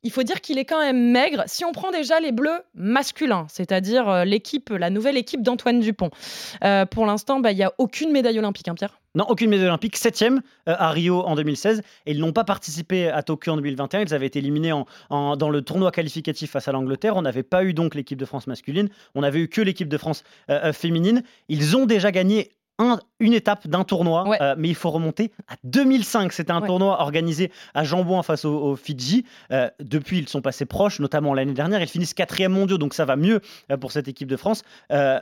il 0.06 0.12
faut 0.12 0.22
dire 0.22 0.40
qu'il 0.40 0.56
est 0.56 0.64
quand 0.64 0.78
même 0.78 1.10
maigre. 1.10 1.42
Si 1.46 1.64
on 1.64 1.72
prend 1.72 1.90
déjà 1.90 2.20
les 2.20 2.30
bleus 2.30 2.62
masculins, 2.74 3.46
c'est-à-dire 3.50 4.08
euh, 4.08 4.24
la 4.78 4.90
nouvelle 4.90 5.16
équipe 5.16 5.42
d'Antoine 5.42 5.80
Dupont, 5.80 6.10
euh, 6.62 6.86
pour 6.86 7.06
l'instant, 7.06 7.40
bah, 7.40 7.50
il 7.50 7.56
n'y 7.56 7.64
a 7.64 7.72
aucune 7.78 8.12
médaille 8.12 8.38
olympique, 8.38 8.68
hein, 8.68 8.74
Pierre? 8.76 9.00
Non, 9.16 9.24
aucune 9.28 9.50
médaille 9.50 9.66
olympique. 9.66 9.96
Septième 9.96 10.42
euh, 10.68 10.76
à 10.78 10.90
Rio 10.90 11.22
en 11.22 11.34
2016. 11.34 11.82
Et 12.06 12.12
ils 12.12 12.20
n'ont 12.20 12.32
pas 12.32 12.44
participé 12.44 13.08
à 13.08 13.22
Tokyo 13.24 13.50
en 13.50 13.56
2021. 13.56 14.02
Ils 14.02 14.14
avaient 14.14 14.26
été 14.26 14.38
éliminés 14.38 14.72
dans 15.10 15.50
le 15.50 15.62
tournoi 15.62 15.90
qualificatif 15.90 16.52
face 16.52 16.68
à 16.68 16.72
l'Angleterre. 16.72 17.16
On 17.16 17.22
n'avait 17.22 17.42
pas 17.42 17.64
eu 17.64 17.74
donc 17.74 17.94
l'équipe 17.96 18.18
de 18.18 18.26
France 18.26 18.46
masculine. 18.46 18.88
On 19.16 19.22
n'avait 19.22 19.40
eu 19.40 19.48
que 19.48 19.62
l'équipe 19.62 19.88
de 19.88 19.98
France 19.98 20.22
féminine. 20.72 21.22
Ils 21.48 21.76
ont 21.78 21.86
déjà 21.86 22.12
gagné 22.12 22.55
une 23.20 23.32
étape 23.32 23.66
d'un 23.66 23.84
tournoi, 23.84 24.36
euh, 24.40 24.54
mais 24.58 24.68
il 24.68 24.74
faut 24.74 24.90
remonter 24.90 25.32
à 25.48 25.54
2005. 25.64 26.32
C'était 26.32 26.52
un 26.52 26.60
tournoi 26.60 27.00
organisé 27.00 27.50
à 27.74 27.84
Jambouin 27.84 28.22
face 28.22 28.44
aux 28.44 28.76
Fidji. 28.76 29.24
Euh, 29.50 29.70
depuis, 29.80 30.18
ils 30.18 30.28
sont 30.28 30.42
passés 30.42 30.66
proches, 30.66 31.00
notamment 31.00 31.32
l'année 31.32 31.54
dernière. 31.54 31.80
Ils 31.80 31.88
finissent 31.88 32.14
quatrième 32.14 32.52
mondiaux, 32.52 32.76
donc 32.76 32.92
ça 32.92 33.04
va 33.04 33.16
mieux 33.16 33.40
euh, 33.70 33.76
pour 33.76 33.92
cette 33.92 34.08
équipe 34.08 34.28
de 34.28 34.36
France, 34.36 34.62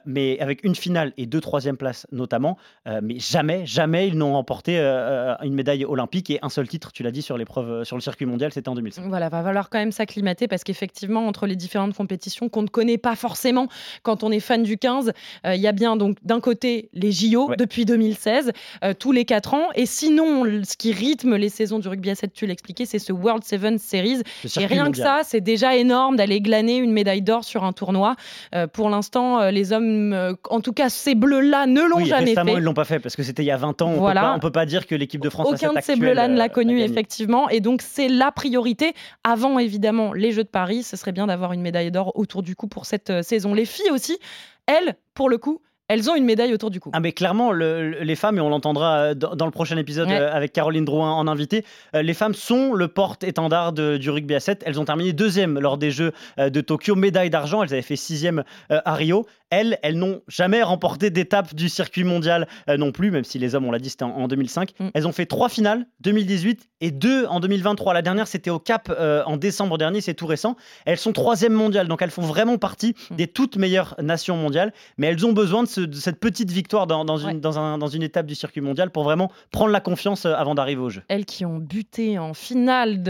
mais 0.05 0.39
avec 0.41 0.65
une 0.65 0.75
finale 0.75 1.13
et 1.17 1.27
deux 1.27 1.41
troisième 1.41 1.77
places 1.77 2.07
notamment. 2.11 2.57
mais 3.03 3.19
jamais, 3.19 3.67
jamais 3.67 4.09
ils 4.09 4.17
n'ont 4.17 4.33
remporté 4.33 4.79
une 4.79 5.55
médaille 5.55 5.85
olympique 5.85 6.31
et 6.31 6.39
un 6.43 6.49
seul 6.49 6.69
titre, 6.69 6.93
tu 6.93 7.03
l'as 7.03 7.11
dit, 7.11 7.23
sur 7.23 7.39
l'épreuve, 7.39 7.85
sur 7.85 7.97
le 7.97 8.03
circuit 8.03 8.27
mondial, 8.27 8.53
c'était 8.53 8.69
en 8.69 8.75
2005. 8.75 9.07
Voilà, 9.09 9.29
va 9.29 9.43
falloir 9.43 9.71
quand 9.71 9.79
même 9.79 9.93
s'acclimater 9.93 10.49
parce 10.49 10.65
qu'effectivement, 10.65 11.27
entre 11.27 11.47
les 11.47 11.57
différentes 11.57 11.95
compétitions 11.95 12.49
qu'on 12.49 12.63
ne 12.63 12.69
connaît 12.69 12.99
pas 12.99 13.17
forcément 13.17 13.69
quand 14.03 14.25
on 14.25 14.31
est 14.31 14.41
fan 14.41 14.63
du 14.63 14.79
15, 14.79 15.13
il 15.45 15.61
y 15.61 15.67
a 15.67 15.73
bien 15.73 15.97
donc 15.97 16.19
d'un 16.25 16.41
côté 16.41 16.89
les 16.93 17.13
JO 17.13 17.44
depuis 17.59 17.85
2016, 17.85 18.53
euh, 18.83 18.95
tous 18.99 19.13
les 19.13 19.25
4 19.25 19.55
ans. 19.55 19.69
Et 19.75 19.87
sinon, 19.87 20.45
ce 20.65 20.77
qui 20.77 20.93
rythme 20.93 21.37
les 21.37 21.49
saisons 21.49 21.79
du 21.79 21.89
rugby 21.89 22.11
à 22.11 22.15
7, 22.15 22.33
tu 22.33 22.47
l'expliquais, 22.47 22.87
c'est 22.87 22.99
ce 22.99 23.13
World 23.13 23.45
Seven 23.45 23.79
Series. 23.79 24.23
Et 24.57 24.67
rien 24.67 24.91
que 24.91 24.97
ça, 24.97 25.21
c'est 25.25 25.41
déjà 25.41 25.77
énorme 25.77 26.17
d'aller 26.17 26.41
glaner 26.41 26.77
une 26.77 26.93
médaille 26.93 27.23
d'or 27.23 27.45
sur 27.45 27.65
un 27.65 27.73
tournoi. 27.73 28.17
Euh, 28.55 28.67
pour 28.67 28.91
l'instant, 28.91 29.41
euh, 29.41 29.51
les 29.51 29.73
hommes, 29.73 30.37
en 30.51 30.61
tout 30.61 30.73
cas 30.73 30.89
ces 30.89 31.15
bleus-là, 31.15 31.67
ne 31.67 31.83
l'ont 31.83 32.05
jamais 32.05 32.31
récemment, 32.31 32.53
fait. 32.53 32.59
ils 32.59 32.65
l'ont 32.65 32.75
pas 32.75 32.85
fait 32.85 32.99
parce 32.99 33.17
que 33.17 33.23
c'était 33.23 33.43
il 33.43 33.47
y 33.47 33.51
a 33.51 33.57
20 33.57 33.83
ans. 33.83 33.91
On 33.91 33.99
voilà. 33.99 34.21
peut 34.21 34.27
pas, 34.27 34.39
peut 34.41 34.53
pas 34.53 34.67
dire 34.67 34.87
que 34.87 34.95
l'équipe 34.95 35.21
de 35.21 35.31
France 35.31 35.49
Aucun 35.51 35.73
de 35.73 35.81
ces 35.81 35.97
bleus-là 35.97 36.29
ne 36.29 36.37
l'a 36.37 36.49
connu, 36.49 36.81
effectivement. 36.81 37.49
Et 37.49 37.61
donc, 37.61 37.83
c'est 37.83 38.09
la 38.09 38.33
priorité. 38.33 38.93
Avant, 39.25 39.59
évidemment, 39.59 40.13
les 40.13 40.33
Jeux 40.33 40.45
de 40.45 40.49
Paris, 40.49 40.83
ce 40.83 40.97
serait 40.97 41.13
bien 41.13 41.27
d'avoir 41.27 41.53
une 41.53 41.61
médaille 41.61 41.91
d'or 41.91 42.13
autour 42.17 42.43
du 42.43 42.57
cou 42.57 42.67
pour 42.67 42.87
cette 42.87 43.23
saison. 43.23 43.55
Les 43.55 43.65
filles 43.65 43.91
aussi, 43.91 44.19
elles, 44.67 44.97
pour 45.15 45.29
le 45.29 45.39
coup, 45.39 45.61
elles 45.89 46.11
ont 46.11 46.17
une 46.17 46.25
médaille 46.25 46.55
autour 46.55 46.71
du 46.71 46.81
cou. 46.81 46.91
Ah 46.95 47.01
mais 47.01 47.13
clairement, 47.13 47.53
les 47.53 48.17
femmes, 48.17 48.39
et 48.39 48.41
on 48.41 48.49
l'entendra 48.49 48.97
euh, 48.97 49.15
dans, 49.15 49.45
le 49.45 49.51
prochain 49.51 49.77
épisode 49.77 50.11
euh, 50.11 50.33
avec 50.33 50.53
Caroline 50.53 50.85
Drouin 50.85 51.13
en 51.13 51.27
invité, 51.27 51.65
euh, 51.95 52.03
les 52.03 52.15
femmes 52.15 52.35
sont 52.35 52.73
le 52.73 52.89
porte-étendard 52.89 53.73
du 53.73 54.11
rugby 54.11 54.35
à 54.35 54.41
7. 54.41 54.63
Elles 54.65 54.81
ont 54.81 54.85
terminé 54.85 55.13
deuxième 55.13 55.59
lors 55.59 55.77
des 55.77 55.91
Jeux 55.91 56.13
de 56.39 56.61
Tokyo, 56.61 56.95
médaille 56.95 57.31
d'argent. 57.31 57.63
Elles 57.63 57.73
avaient 57.73 57.83
fait 57.83 57.97
sixième 57.97 58.45
à 58.71 58.95
Rio. 58.95 59.27
Elles, 59.51 59.79
elles 59.83 59.97
n'ont 59.97 60.21
jamais 60.29 60.63
remporté 60.63 61.11
d'étape 61.11 61.55
du 61.55 61.69
circuit 61.69 62.05
mondial 62.05 62.49
euh, 62.69 62.77
non 62.77 62.93
plus, 62.93 63.11
même 63.11 63.25
si 63.25 63.39
les 63.39 63.55
hommes, 63.55 63.67
on 63.67 63.71
l'a 63.71 63.79
dit, 63.79 63.91
c'était 63.91 64.05
en, 64.05 64.27
2005. 64.27 64.73
Mm. 64.79 64.89
Elles 64.95 65.07
ont 65.07 65.13
fait 65.13 65.27
trois 65.27 65.49
finales, 65.49 65.87
2018 66.01 66.69
et 66.81 66.91
deux 66.91 67.27
en 67.27 67.41
2023. 67.41 67.95
La 67.95 68.03
dernière, 68.03 68.27
c'était 68.27 68.51
au 68.51 68.59
Cap 68.59 68.91
euh, 68.91 69.23
en 69.27 69.37
décembre 69.37 69.79
dernier, 69.79 70.01
c'est 70.01 70.15
tout 70.15 70.27
récent. 70.27 70.57
Elles 70.87 70.99
sont 70.99 71.13
troisième 71.13 71.53
mondiale, 71.53 71.89
donc 71.89 72.03
elles 72.03 72.11
font 72.11 72.23
vraiment 72.23 72.59
partie 72.59 72.95
mm. 73.11 73.17
des 73.17 73.27
toutes 73.27 73.57
meilleures 73.57 73.95
nations 74.03 74.37
mondiales, 74.37 74.73
mais 74.99 75.09
elles 75.09 75.25
ont 75.25 75.33
besoin 75.33 75.63
de, 75.63 75.69
cette 75.93 76.21
petite 76.21 76.51
victoire 76.51 76.87
dans, 76.87 77.17
une, 77.17 77.41
dans, 77.41 77.89
une, 77.89 78.03
étape 78.03 78.27
du 78.27 78.35
circuit 78.35 78.61
mondial 78.61 78.91
pour 78.91 79.05
vraiment 79.05 79.31
prendre 79.51 79.71
la 79.71 79.81
confiance 79.81 80.27
euh, 80.27 80.35
avant 80.35 80.55
d'arriver 80.55 80.83
au 80.83 80.91
jeu. 80.91 81.03
Elles 81.09 81.27
qui 81.27 81.45
ont 81.45 81.59
buté 81.59 82.19
en 82.19 82.35
finale 82.35 83.03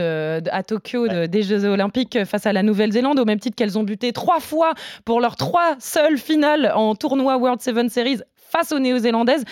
à 0.50 0.62
Tokyo 0.62 1.26
des 1.26 1.42
Jeux 1.42 1.64
Olympiques 1.64 2.24
face 2.24 2.46
à 2.46 2.52
la 2.52 2.62
Nouvelle-Zélande, 2.62 3.18
au 3.18 3.24
même 3.24 3.40
titre 3.40 3.56
qu'elles 3.56 3.78
ont 3.78 3.82
buté 3.82 4.12
trois 4.12 4.40
fois 4.40 4.74
pour 5.04 5.20
leurs 5.20 5.36
trois 5.36 5.76
seules 5.78 6.18
finale 6.24 6.72
en 6.74 6.94
tournoi 6.94 7.36
World 7.36 7.60
Seven 7.60 7.88
Series 7.88 8.20
face 8.36 8.72
aux 8.72 8.78
Néo-Zélandaises. 8.78 9.44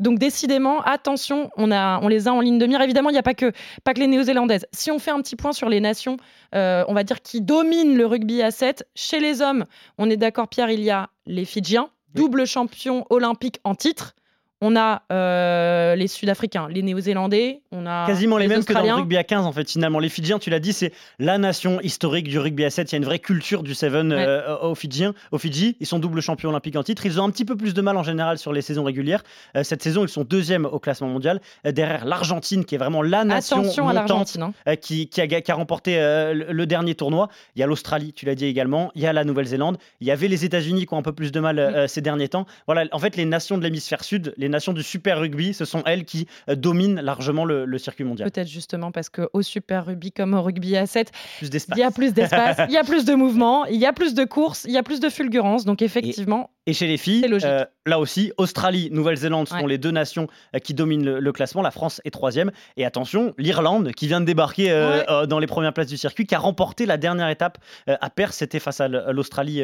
Donc 0.00 0.18
décidément, 0.18 0.80
attention, 0.82 1.50
on, 1.56 1.70
a, 1.70 2.00
on 2.02 2.08
les 2.08 2.26
a 2.26 2.32
en 2.32 2.40
ligne 2.40 2.58
de 2.58 2.66
mire. 2.66 2.80
Évidemment, 2.80 3.10
il 3.10 3.12
n'y 3.12 3.18
a 3.18 3.22
pas 3.22 3.34
que, 3.34 3.52
pas 3.84 3.92
que 3.92 4.00
les 4.00 4.06
Néo-Zélandaises. 4.06 4.66
Si 4.72 4.90
on 4.90 4.98
fait 4.98 5.10
un 5.10 5.20
petit 5.20 5.36
point 5.36 5.52
sur 5.52 5.68
les 5.68 5.80
nations, 5.80 6.16
euh, 6.54 6.84
on 6.88 6.94
va 6.94 7.04
dire 7.04 7.20
qui 7.20 7.40
dominent 7.40 7.96
le 7.96 8.06
rugby 8.06 8.42
à 8.42 8.50
7, 8.50 8.88
chez 8.94 9.20
les 9.20 9.42
hommes, 9.42 9.66
on 9.98 10.08
est 10.08 10.16
d'accord 10.16 10.48
Pierre, 10.48 10.70
il 10.70 10.82
y 10.82 10.90
a 10.90 11.10
les 11.26 11.44
Fidjiens, 11.44 11.90
double 12.14 12.46
champion 12.46 13.04
olympique 13.10 13.60
en 13.64 13.74
titre. 13.74 14.14
On 14.62 14.74
a 14.74 15.02
euh, 15.12 15.96
les 15.96 16.08
Sud-Africains, 16.08 16.66
les 16.70 16.80
Néo-Zélandais, 16.80 17.60
on 17.72 17.84
a 17.84 18.06
quasiment 18.06 18.38
les, 18.38 18.48
mêmes 18.48 18.64
que 18.64 18.72
dans 18.72 18.82
le 18.82 18.94
rugby 18.94 19.18
à 19.18 19.24
15 19.24 19.44
en 19.44 19.52
fait. 19.52 19.70
Finalement, 19.70 19.98
les 19.98 20.08
Fidjiens, 20.08 20.38
tu 20.38 20.48
l'as 20.48 20.60
dit, 20.60 20.72
c'est 20.72 20.94
la 21.18 21.36
nation 21.36 21.78
historique 21.82 22.26
du 22.26 22.38
rugby 22.38 22.64
à 22.64 22.70
7. 22.70 22.90
Il 22.90 22.94
y 22.94 22.96
a 22.96 22.98
une 22.98 23.04
vraie 23.04 23.18
culture 23.18 23.62
du 23.62 23.74
7 23.74 23.92
euh, 23.92 24.56
aux 24.62 24.74
Fidjiens. 24.74 25.12
Au 25.30 25.36
Fidji, 25.36 25.76
ils 25.78 25.86
sont 25.86 25.98
double 25.98 26.22
champions 26.22 26.48
olympiques 26.48 26.76
en 26.76 26.82
titre. 26.82 27.04
Ils 27.04 27.20
ont 27.20 27.24
un 27.24 27.30
petit 27.30 27.44
peu 27.44 27.54
plus 27.54 27.74
de 27.74 27.82
mal 27.82 27.98
en 27.98 28.02
général 28.02 28.38
sur 28.38 28.54
les 28.54 28.62
saisons 28.62 28.84
régulières. 28.84 29.22
Euh, 29.58 29.62
cette 29.62 29.82
saison, 29.82 30.04
ils 30.04 30.08
sont 30.08 30.24
deuxième 30.24 30.64
au 30.64 30.78
classement 30.78 31.08
mondial, 31.08 31.42
derrière 31.64 32.06
l'Argentine, 32.06 32.64
qui 32.64 32.76
est 32.76 32.78
vraiment 32.78 33.02
la 33.02 33.24
nation 33.24 33.62
montante, 33.62 34.38
hein. 34.40 34.76
qui, 34.76 35.10
a, 35.18 35.54
remporté 35.54 35.96
le, 36.32 36.64
dernier 36.64 36.94
tournoi. 36.94 37.28
Il 37.56 37.60
y 37.60 37.62
a 37.62 37.66
l'Australie, 37.66 38.14
tu 38.14 38.24
l'as 38.24 38.34
dit 38.34 38.46
également. 38.46 38.90
Il 38.94 39.02
y 39.02 39.06
a 39.06 39.12
la 39.12 39.24
Nouvelle-Zélande. 39.24 39.76
Il 40.00 40.06
y 40.06 40.10
avait 40.10 40.28
les 40.28 40.46
États-Unis 40.46 40.86
qui 40.86 40.94
ont 40.94 40.98
un 40.98 41.02
peu 41.02 41.12
plus 41.12 41.30
de 41.30 41.40
mal 41.40 41.84
ces 41.88 42.00
derniers 42.00 42.28
temps. 42.28 42.46
Voilà, 42.66 42.84
en 42.92 42.98
fait, 42.98 43.16
les 43.16 43.26
nations 43.26 43.58
de 43.58 43.62
l'hémisphère 43.62 44.02
sud, 44.02 44.32
les 44.38 44.45
nations 44.48 44.72
du 44.72 44.82
Super 44.82 45.20
Rugby, 45.20 45.54
ce 45.54 45.64
sont 45.64 45.82
elles 45.86 46.04
qui 46.04 46.26
euh, 46.48 46.54
dominent 46.54 47.00
largement 47.00 47.44
le, 47.44 47.78
circuit 47.78 48.04
mondial. 48.04 48.30
Peut-être 48.30 48.48
justement 48.48 48.90
parce 48.90 49.08
qu'au 49.08 49.42
Super 49.42 49.86
Rugby 49.86 50.12
comme 50.12 50.34
au 50.34 50.42
rugby 50.42 50.76
à 50.76 50.86
7, 50.86 51.12
il 51.42 51.78
y 51.78 51.82
a 51.82 51.90
plus 51.90 52.14
d'espace, 52.14 52.58
il 52.68 52.72
y 52.72 52.78
a 52.78 52.84
plus 52.84 53.04
de 53.04 53.14
mouvements, 53.14 53.66
il 53.66 53.76
y 53.76 53.86
a 53.86 53.92
plus 53.92 54.14
de 54.14 54.24
courses, 54.24 54.64
il 54.64 54.72
y 54.72 54.78
a 54.78 54.82
plus 54.82 55.00
de 55.00 55.08
fulgurance. 55.08 55.64
Donc 55.64 55.82
effectivement, 55.82 56.50
et 56.68 56.72
chez 56.72 56.88
les 56.88 56.96
filles, 56.96 57.24
euh, 57.44 57.64
là 57.86 58.00
aussi, 58.00 58.32
Australie, 58.38 58.88
Nouvelle-Zélande 58.90 59.46
sont 59.46 59.68
les 59.68 59.78
deux 59.78 59.92
nations 59.92 60.26
euh, 60.54 60.58
qui 60.58 60.74
dominent 60.74 61.18
le, 61.18 61.32
classement. 61.32 61.62
La 61.62 61.70
France 61.70 62.00
est 62.04 62.10
troisième. 62.10 62.50
Et 62.76 62.84
attention, 62.84 63.34
l'Irlande, 63.38 63.92
qui 63.92 64.08
vient 64.08 64.20
de 64.20 64.26
débarquer 64.26 64.72
euh, 64.72 65.26
dans 65.26 65.38
les 65.38 65.46
premières 65.46 65.72
places 65.72 65.86
du 65.86 65.96
circuit, 65.96 66.26
qui 66.26 66.34
a 66.34 66.40
remporté 66.40 66.84
la 66.84 66.96
dernière 66.96 67.28
étape 67.28 67.58
à 67.86 68.10
Perth. 68.10 68.32
C'était 68.32 68.58
face 68.58 68.80
à 68.80 68.88
l'Australie 68.88 69.62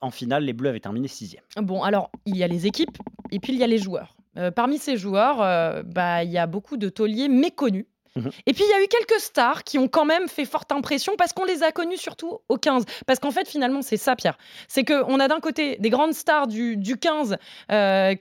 en 0.00 0.10
finale. 0.10 0.44
Les 0.44 0.54
Bleus 0.54 0.70
avaient 0.70 0.80
terminé 0.80 1.06
sixième. 1.06 1.42
Bon, 1.60 1.82
alors, 1.82 2.10
il 2.24 2.36
y 2.36 2.42
a 2.42 2.48
les 2.48 2.66
équipes 2.66 2.96
et 3.32 3.40
puis 3.40 3.52
il 3.52 3.58
y 3.58 3.64
a 3.64 3.66
les 3.66 3.78
joueurs. 3.78 4.16
parmi 4.54 4.78
ces 4.78 4.96
joueurs, 4.96 5.38
bah, 5.84 6.24
il 6.24 6.30
y 6.30 6.38
a 6.38 6.46
beaucoup 6.46 6.76
de 6.76 6.88
tauliers 6.88 7.28
méconnus 7.28 7.86
Mhm. 8.16 8.30
Et 8.46 8.52
puis 8.52 8.64
il 8.64 8.70
y 8.70 8.74
a 8.74 8.82
eu 8.82 8.88
quelques 8.88 9.20
stars 9.20 9.64
qui 9.64 9.78
ont 9.78 9.88
quand 9.88 10.04
même 10.04 10.28
fait 10.28 10.44
forte 10.44 10.72
impression 10.72 11.14
parce 11.16 11.32
qu'on 11.32 11.44
les 11.44 11.62
a 11.62 11.72
connus 11.72 11.96
surtout 11.96 12.38
au 12.48 12.56
15. 12.56 12.84
Parce 13.06 13.18
qu'en 13.18 13.30
fait, 13.30 13.48
finalement, 13.48 13.82
c'est 13.82 13.96
ça, 13.96 14.16
Pierre. 14.16 14.38
C'est 14.68 14.84
qu'on 14.84 15.18
a 15.20 15.28
d'un 15.28 15.40
côté 15.40 15.76
des 15.78 15.90
grandes 15.90 16.14
stars 16.14 16.46
du, 16.46 16.78
15 17.00 17.36
euh, 17.70 18.14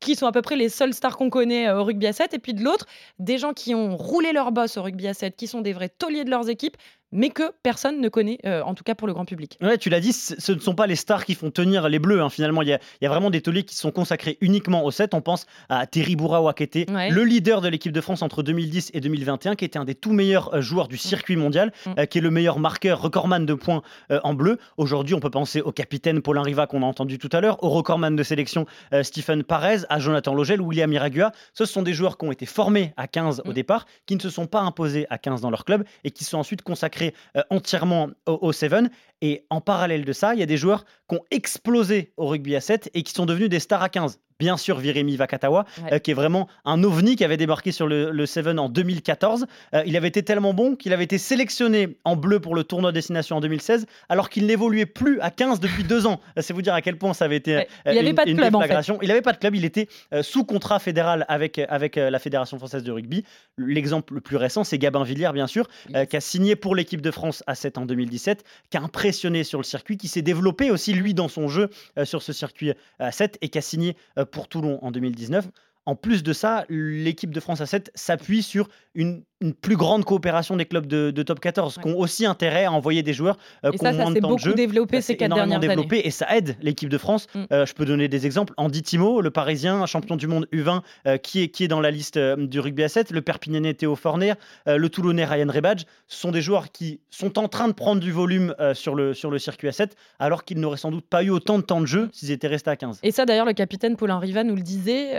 qui 0.00 0.16
sont 0.16 0.26
à 0.26 0.32
peu 0.32 0.42
près 0.42 0.56
les 0.56 0.68
seules 0.68 0.94
stars 0.94 1.16
qu'on 1.16 1.30
connaît 1.30 1.68
euh, 1.68 1.80
au 1.80 1.84
rugby 1.84 2.06
à 2.06 2.12
7, 2.12 2.34
et 2.34 2.38
puis 2.38 2.54
de 2.54 2.64
l'autre, 2.64 2.86
des 3.18 3.38
gens 3.38 3.52
qui 3.52 3.74
ont 3.74 3.96
roulé 3.96 4.32
leur 4.32 4.50
boss 4.50 4.76
au 4.76 4.82
rugby 4.82 5.06
à 5.06 5.14
7, 5.14 5.36
qui 5.36 5.46
sont 5.46 5.60
des 5.60 5.72
vrais 5.72 5.90
tauliers 5.90 6.24
de 6.24 6.30
leurs 6.30 6.48
équipes, 6.48 6.76
mais 7.12 7.30
que 7.30 7.42
personne 7.62 8.00
ne 8.00 8.08
connaît, 8.08 8.38
euh, 8.46 8.62
en 8.62 8.74
tout 8.74 8.84
cas 8.84 8.94
pour 8.94 9.06
le 9.06 9.12
grand 9.12 9.24
public. 9.24 9.58
Ouais, 9.60 9.78
tu 9.78 9.90
l'as 9.90 10.00
dit, 10.00 10.12
ce 10.12 10.52
ne 10.52 10.58
sont 10.58 10.74
pas 10.74 10.86
les 10.86 10.96
stars 10.96 11.24
qui 11.24 11.34
font 11.34 11.50
tenir 11.50 11.88
les 11.88 11.98
Bleus. 11.98 12.20
Hein. 12.20 12.30
Finalement, 12.30 12.62
il 12.62 12.68
y, 12.68 12.72
a, 13.06 13.08
vraiment 13.08 13.30
des 13.30 13.40
tauliers 13.40 13.64
qui 13.64 13.74
sont 13.74 13.90
consacrés 13.90 14.38
uniquement 14.40 14.84
au 14.84 14.90
7. 14.90 15.14
On 15.14 15.20
pense 15.20 15.46
à 15.68 15.86
Terry 15.86 16.16
Bourawa, 16.16 16.54
qui 16.54 16.62
était 16.62 16.86
le 16.88 17.24
leader 17.24 17.60
de 17.60 17.68
l'équipe 17.68 17.92
de 17.92 18.00
France 18.00 18.22
entre 18.22 18.42
2010 18.42 18.92
et 18.94 19.00
2021, 19.00 19.56
qui 19.56 19.64
était 19.64 19.78
un 19.78 19.84
des 19.84 19.94
tout 19.94 20.12
meilleurs 20.12 20.54
euh, 20.54 20.60
joueurs 20.60 20.88
du 20.88 20.96
circuit 20.96 21.36
mondial, 21.36 21.72
mm. 21.86 21.90
euh, 21.98 22.06
qui 22.06 22.18
est 22.18 22.20
le 22.20 22.30
meilleur 22.30 22.58
marqueur, 22.58 23.00
recordman 23.00 23.44
de 23.44 23.54
points 23.54 23.82
en 24.10 24.34
bleu. 24.34 24.58
Aujourd'hui, 24.76 25.14
on 25.14 25.20
peut 25.20 25.30
penser 25.30 25.60
au 25.60 25.72
capitaine 25.72 26.22
Paulin 26.22 26.42
Riva 26.42 26.66
qu'on 26.66 26.82
a 26.82 26.86
entendu 26.86 27.18
tout 27.18 27.28
à 27.32 27.40
l'heure, 27.40 27.62
au 27.62 27.70
recordman 27.70 28.16
de 28.16 28.22
sélection 28.22 28.66
Stephen 29.02 29.42
Parez, 29.42 29.78
à 29.88 29.98
Jonathan 29.98 30.34
Logel, 30.34 30.60
William 30.60 30.92
Iragua. 30.92 31.32
Ce 31.54 31.64
sont 31.64 31.82
des 31.82 31.92
joueurs 31.92 32.18
qui 32.18 32.26
ont 32.26 32.32
été 32.32 32.46
formés 32.46 32.92
à 32.96 33.06
15 33.06 33.42
au 33.44 33.50
mm. 33.50 33.54
départ, 33.54 33.86
qui 34.06 34.16
ne 34.16 34.20
se 34.20 34.30
sont 34.30 34.46
pas 34.46 34.60
imposés 34.60 35.06
à 35.10 35.18
15 35.18 35.40
dans 35.40 35.50
leur 35.50 35.64
club 35.64 35.84
et 36.04 36.10
qui 36.10 36.24
sont 36.24 36.38
ensuite 36.38 36.62
consacrés 36.62 36.99
euh, 37.02 37.42
entièrement 37.50 38.10
au, 38.26 38.38
au 38.42 38.52
Seven. 38.52 38.90
Et 39.20 39.46
en 39.50 39.60
parallèle 39.60 40.04
de 40.04 40.12
ça, 40.12 40.34
il 40.34 40.40
y 40.40 40.42
a 40.42 40.46
des 40.46 40.56
joueurs 40.56 40.84
qui 41.08 41.16
ont 41.16 41.24
explosé 41.30 42.12
au 42.16 42.26
rugby 42.26 42.56
à 42.56 42.60
7 42.60 42.90
et 42.94 43.02
qui 43.02 43.12
sont 43.12 43.26
devenus 43.26 43.48
des 43.48 43.60
stars 43.60 43.82
à 43.82 43.88
15 43.88 44.18
bien 44.40 44.56
sûr 44.56 44.78
Viremi 44.78 45.16
Vakatawa, 45.16 45.66
euh, 45.92 45.98
qui 45.98 46.10
est 46.10 46.14
vraiment 46.14 46.48
un 46.64 46.82
ovni 46.82 47.14
qui 47.14 47.24
avait 47.24 47.36
débarqué 47.36 47.72
sur 47.72 47.86
le, 47.86 48.10
le 48.10 48.26
Seven 48.26 48.58
en 48.58 48.68
2014. 48.68 49.46
Euh, 49.74 49.82
il 49.86 49.96
avait 49.96 50.08
été 50.08 50.22
tellement 50.22 50.54
bon 50.54 50.74
qu'il 50.76 50.92
avait 50.94 51.04
été 51.04 51.18
sélectionné 51.18 51.98
en 52.04 52.16
bleu 52.16 52.40
pour 52.40 52.54
le 52.54 52.64
tournoi 52.64 52.90
destination 52.90 53.36
en 53.36 53.40
2016, 53.40 53.86
alors 54.08 54.30
qu'il 54.30 54.46
n'évoluait 54.46 54.86
plus 54.86 55.20
à 55.20 55.30
15 55.30 55.60
depuis 55.60 55.84
deux 55.84 56.06
ans. 56.06 56.20
Euh, 56.38 56.42
c'est 56.42 56.54
vous 56.54 56.62
dire 56.62 56.72
à 56.72 56.80
quel 56.80 56.96
point 56.96 57.12
ça 57.12 57.26
avait 57.26 57.36
été 57.36 57.66
il 57.86 57.94
n'avait 57.94 58.14
pas 58.14 58.24
de 58.24 58.32
club, 58.32 58.56
en 58.56 58.62
Il 59.02 59.08
n'avait 59.08 59.20
pas 59.20 59.32
de 59.32 59.38
club, 59.38 59.54
il 59.54 59.64
était 59.64 59.88
sous 60.22 60.44
contrat 60.44 60.78
fédéral 60.78 61.26
avec, 61.28 61.58
avec 61.58 61.96
la 61.96 62.18
Fédération 62.18 62.56
française 62.58 62.82
de 62.82 62.90
rugby. 62.90 63.24
L'exemple 63.58 64.14
le 64.14 64.20
plus 64.22 64.36
récent, 64.36 64.64
c'est 64.64 64.78
Gabin 64.78 65.04
Villiers, 65.04 65.32
bien 65.34 65.46
sûr, 65.46 65.68
qui 66.08 66.16
a 66.16 66.20
signé 66.20 66.56
pour 66.56 66.74
l'équipe 66.74 67.02
de 67.02 67.10
France 67.10 67.44
à 67.46 67.54
7 67.54 67.76
en 67.78 67.86
2017, 67.86 68.44
qui 68.70 68.76
a 68.78 68.82
impressionné 68.82 69.44
sur 69.44 69.58
le 69.58 69.64
circuit, 69.64 69.98
qui 69.98 70.08
s'est 70.08 70.22
développé 70.22 70.70
aussi, 70.70 70.94
lui, 70.94 71.12
dans 71.12 71.28
son 71.28 71.48
jeu 71.48 71.68
sur 72.04 72.22
ce 72.22 72.32
circuit 72.32 72.72
à 72.98 73.12
7 73.12 73.38
et 73.42 73.48
qui 73.48 73.58
a 73.58 73.62
signé 73.62 73.96
pour 74.30 74.48
Toulon 74.48 74.78
en 74.82 74.90
2019. 74.90 75.48
En 75.86 75.96
plus 75.96 76.22
de 76.22 76.32
ça, 76.32 76.64
l'équipe 76.68 77.30
de 77.30 77.40
France 77.40 77.60
à 77.60 77.66
7 77.66 77.90
s'appuie 77.94 78.42
sur 78.42 78.68
une 78.94 79.24
une 79.40 79.54
plus 79.54 79.76
grande 79.76 80.04
coopération 80.04 80.56
des 80.56 80.66
clubs 80.66 80.86
de, 80.86 81.22
top 81.22 81.40
14 81.40 81.78
qui 81.82 81.88
ont 81.88 81.98
aussi 81.98 82.26
intérêt 82.26 82.64
à 82.64 82.72
envoyer 82.72 83.02
des 83.02 83.12
joueurs 83.12 83.38
euh, 83.64 83.70
qui 83.70 83.86
ont 83.86 83.92
moins 83.92 84.10
de 84.10 84.20
temps 84.20 84.34
de 84.34 84.38
jeu. 84.38 84.54
développé 84.54 85.00
ces 85.00 85.16
quatre 85.16 85.34
dernières 85.34 85.60
développé 85.60 85.96
années. 85.96 86.06
Et 86.06 86.10
ça 86.10 86.26
aide 86.36 86.56
l'équipe 86.60 86.88
de 86.88 86.98
France. 86.98 87.26
Mm. 87.34 87.44
Euh, 87.52 87.66
je 87.66 87.74
peux 87.74 87.86
donner 87.86 88.08
des 88.08 88.26
exemples. 88.26 88.52
Andy 88.58 88.82
Timo, 88.82 89.20
le 89.20 89.30
Parisien, 89.30 89.86
champion 89.86 90.16
du 90.16 90.26
monde 90.26 90.46
U20, 90.52 90.82
euh, 91.06 91.16
qui, 91.16 91.42
est, 91.42 91.48
qui 91.48 91.64
est 91.64 91.68
dans 91.68 91.80
la 91.80 91.90
liste 91.90 92.18
du 92.18 92.60
rugby 92.60 92.82
à 92.82 92.88
7. 92.88 93.12
Le 93.12 93.22
Perpignanais 93.22 93.74
Théo 93.74 93.96
Forner, 93.96 94.34
le 94.66 94.88
Toulonnais 94.88 95.24
Ryan 95.24 95.48
Rebadge. 95.48 95.84
Ce 96.06 96.18
sont 96.18 96.30
des 96.30 96.42
joueurs 96.42 96.70
qui 96.70 97.00
sont 97.10 97.38
en 97.38 97.48
train 97.48 97.68
de 97.68 97.72
prendre 97.72 98.00
du 98.00 98.12
volume 98.12 98.54
sur, 98.74 98.94
le, 98.94 99.14
sur 99.14 99.30
le 99.30 99.38
circuit 99.38 99.68
à 99.68 99.72
7, 99.72 99.96
alors 100.18 100.44
qu'ils 100.44 100.58
n'auraient 100.58 100.76
sans 100.76 100.90
doute 100.90 101.06
pas 101.06 101.22
eu 101.22 101.30
autant 101.30 101.58
de 101.58 101.64
temps 101.64 101.80
de 101.80 101.86
jeu 101.86 102.08
s'ils 102.12 102.30
étaient 102.30 102.48
restés 102.48 102.70
à 102.70 102.76
15. 102.76 103.00
Et 103.02 103.10
ça, 103.10 103.24
d'ailleurs, 103.24 103.46
le 103.46 103.52
capitaine 103.52 103.96
Paulin 103.96 104.18
Riva 104.18 104.44
nous 104.44 104.56
le 104.56 104.62
disait. 104.62 105.12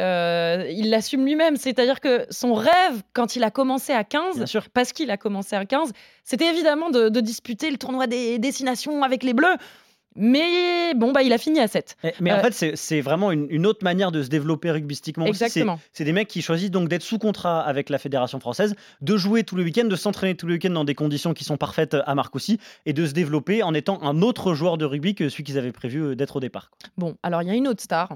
il 0.71 0.89
l'assume 0.89 1.25
lui-même. 1.25 1.55
C'est-à-dire 1.55 1.99
que 1.99 2.25
son 2.29 2.53
rêve, 2.53 3.01
quand 3.13 3.35
il 3.35 3.43
a 3.43 3.51
commencé 3.51 3.93
à 3.93 4.03
15, 4.11 4.37
Bien 4.37 4.45
sûr. 4.45 4.69
parce 4.73 4.91
qu'il 4.91 5.09
a 5.09 5.17
commencé 5.17 5.55
à 5.55 5.65
15, 5.65 5.91
c'était 6.23 6.49
évidemment 6.49 6.89
de, 6.89 7.09
disputer 7.21 7.71
le 7.71 7.77
tournoi 7.77 8.07
des 8.07 8.39
destinations 8.39 9.03
avec 9.03 9.23
les 9.23 9.33
Bleus. 9.33 9.55
Mais 10.17 10.93
bon, 10.93 11.13
bah, 11.13 11.23
il 11.23 11.31
a 11.31 11.37
fini 11.37 11.61
à 11.61 11.69
7. 11.69 11.95
Eh, 12.03 12.11
mais, 12.19 12.33
en 12.33 12.39
euh, 12.39 12.51
fait, 12.51 12.75
c'est 12.75 12.99
vraiment 12.99 13.31
une, 13.31 13.65
autre 13.65 13.81
manière 13.85 14.11
de 14.11 14.21
se 14.21 14.27
développer 14.27 14.69
rugbystiquement 14.69 15.25
Exactement. 15.25 15.79
C'est 15.93 16.03
des 16.03 16.11
mecs 16.11 16.27
qui 16.27 16.41
choisissent 16.41 16.71
donc 16.71 16.89
d'être 16.89 17.01
sous 17.01 17.17
contrat 17.17 17.61
avec 17.61 17.89
la 17.89 17.97
Fédération 17.97 18.41
française, 18.41 18.75
de 18.99 19.15
jouer 19.15 19.45
tous 19.45 19.55
les 19.55 19.63
week-ends, 19.63 19.87
de 19.87 19.95
s'entraîner 19.95 20.35
tous 20.35 20.47
les 20.47 20.55
week-ends 20.55 20.71
dans 20.71 20.83
des 20.83 20.95
conditions 20.95 21.33
qui 21.33 21.45
sont 21.45 21.55
parfaites 21.55 21.95
à 22.05 22.13
Marcoussis 22.13 22.59
et 22.85 22.91
de 22.91 23.05
se 23.05 23.13
développer 23.13 23.63
en 23.63 23.73
étant 23.73 24.03
un 24.03 24.21
autre 24.21 24.53
joueur 24.53 24.77
de 24.77 24.83
rugby 24.83 25.15
que 25.15 25.29
celui 25.29 25.45
qu'ils 25.45 25.57
avaient 25.57 25.71
prévu 25.71 26.01
euh, 26.03 26.15
d'être 26.15 26.35
au 26.35 26.41
départ. 26.41 26.71
Bon, 26.97 27.15
alors 27.23 27.41
il 27.41 27.47
y 27.47 27.51
a 27.51 27.55
une 27.55 27.69
autre 27.69 27.81
star 27.81 28.09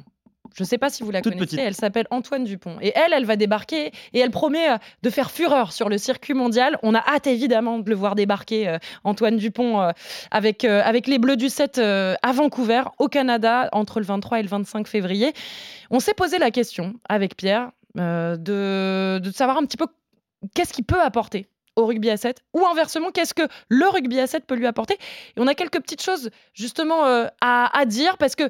je 0.56 0.64
ne 0.64 0.68
sais 0.68 0.78
pas 0.78 0.90
si 0.90 1.04
vous 1.04 1.12
la 1.12 1.22
connaissez. 1.22 1.58
Elle 1.60 1.76
s'appelle 1.76 2.08
Antoine 2.12 2.46
Dupont. 2.46 2.78
Et 2.82 2.94
elle, 2.96 3.12
elle 3.12 3.26
va 3.26 3.36
débarquer 3.36 3.92
et 4.14 4.20
elle 4.20 4.32
promet 4.32 4.72
euh, 4.72 4.78
de 5.04 5.10
faire 5.10 5.30
fureur 5.30 5.74
sur 5.74 5.90
le 5.90 5.98
circuit 5.98 6.34
mondial. 6.34 6.80
On 6.82 6.96
a 6.96 7.00
hâte 7.00 7.28
évidemment 7.28 7.80
de 7.80 7.90
le 7.90 7.96
voir 7.96 8.16
débarquer, 8.16 8.70
euh, 8.70 8.78
Antoine 9.04 9.36
Dupont, 9.36 9.82
euh, 9.82 9.92
avec, 10.32 10.64
avec 10.64 11.08
les 11.08 11.20
Bleus 11.20 11.36
du 11.36 11.50
7 11.50 11.78
à 11.78 12.32
Vancouver, 12.32 12.84
au 13.00 13.10
Canada, 13.10 13.68
entre 13.74 14.00
le 14.00 14.06
23 14.06 14.40
et 14.40 14.44
le 14.44 14.48
25 14.48 14.88
février. 14.88 15.34
On 15.92 16.00
s'est 16.00 16.14
posé 16.14 16.38
la 16.40 16.52
question 16.52 16.94
avec 17.10 17.36
Pierre 17.36 17.72
de, 17.96 19.20
de 19.20 19.32
savoir 19.32 19.58
un 19.58 19.66
petit 19.66 19.78
peu 19.78 19.88
qu'est-ce 20.54 20.72
qu'il 20.74 20.86
peut 20.86 21.02
apporter 21.02 21.48
au 21.76 21.86
rugby 21.86 22.10
à 22.10 22.18
7 22.18 22.42
ou 22.54 22.66
inversement 22.66 23.12
qu'est-ce 23.12 23.34
que 23.34 23.48
le 23.68 23.88
rugby 23.88 24.20
à 24.20 24.28
7 24.28 24.46
peut 24.46 24.56
lui 24.56 24.66
apporter 24.66 24.94
et 24.94 25.40
on 25.40 25.48
a 25.48 25.56
quelques 25.56 25.82
petites 25.82 26.02
choses 26.02 26.30
justement 26.54 27.04
à, 27.42 27.78
à, 27.78 27.86
dire 27.86 28.18
parce 28.18 28.36
que 28.36 28.50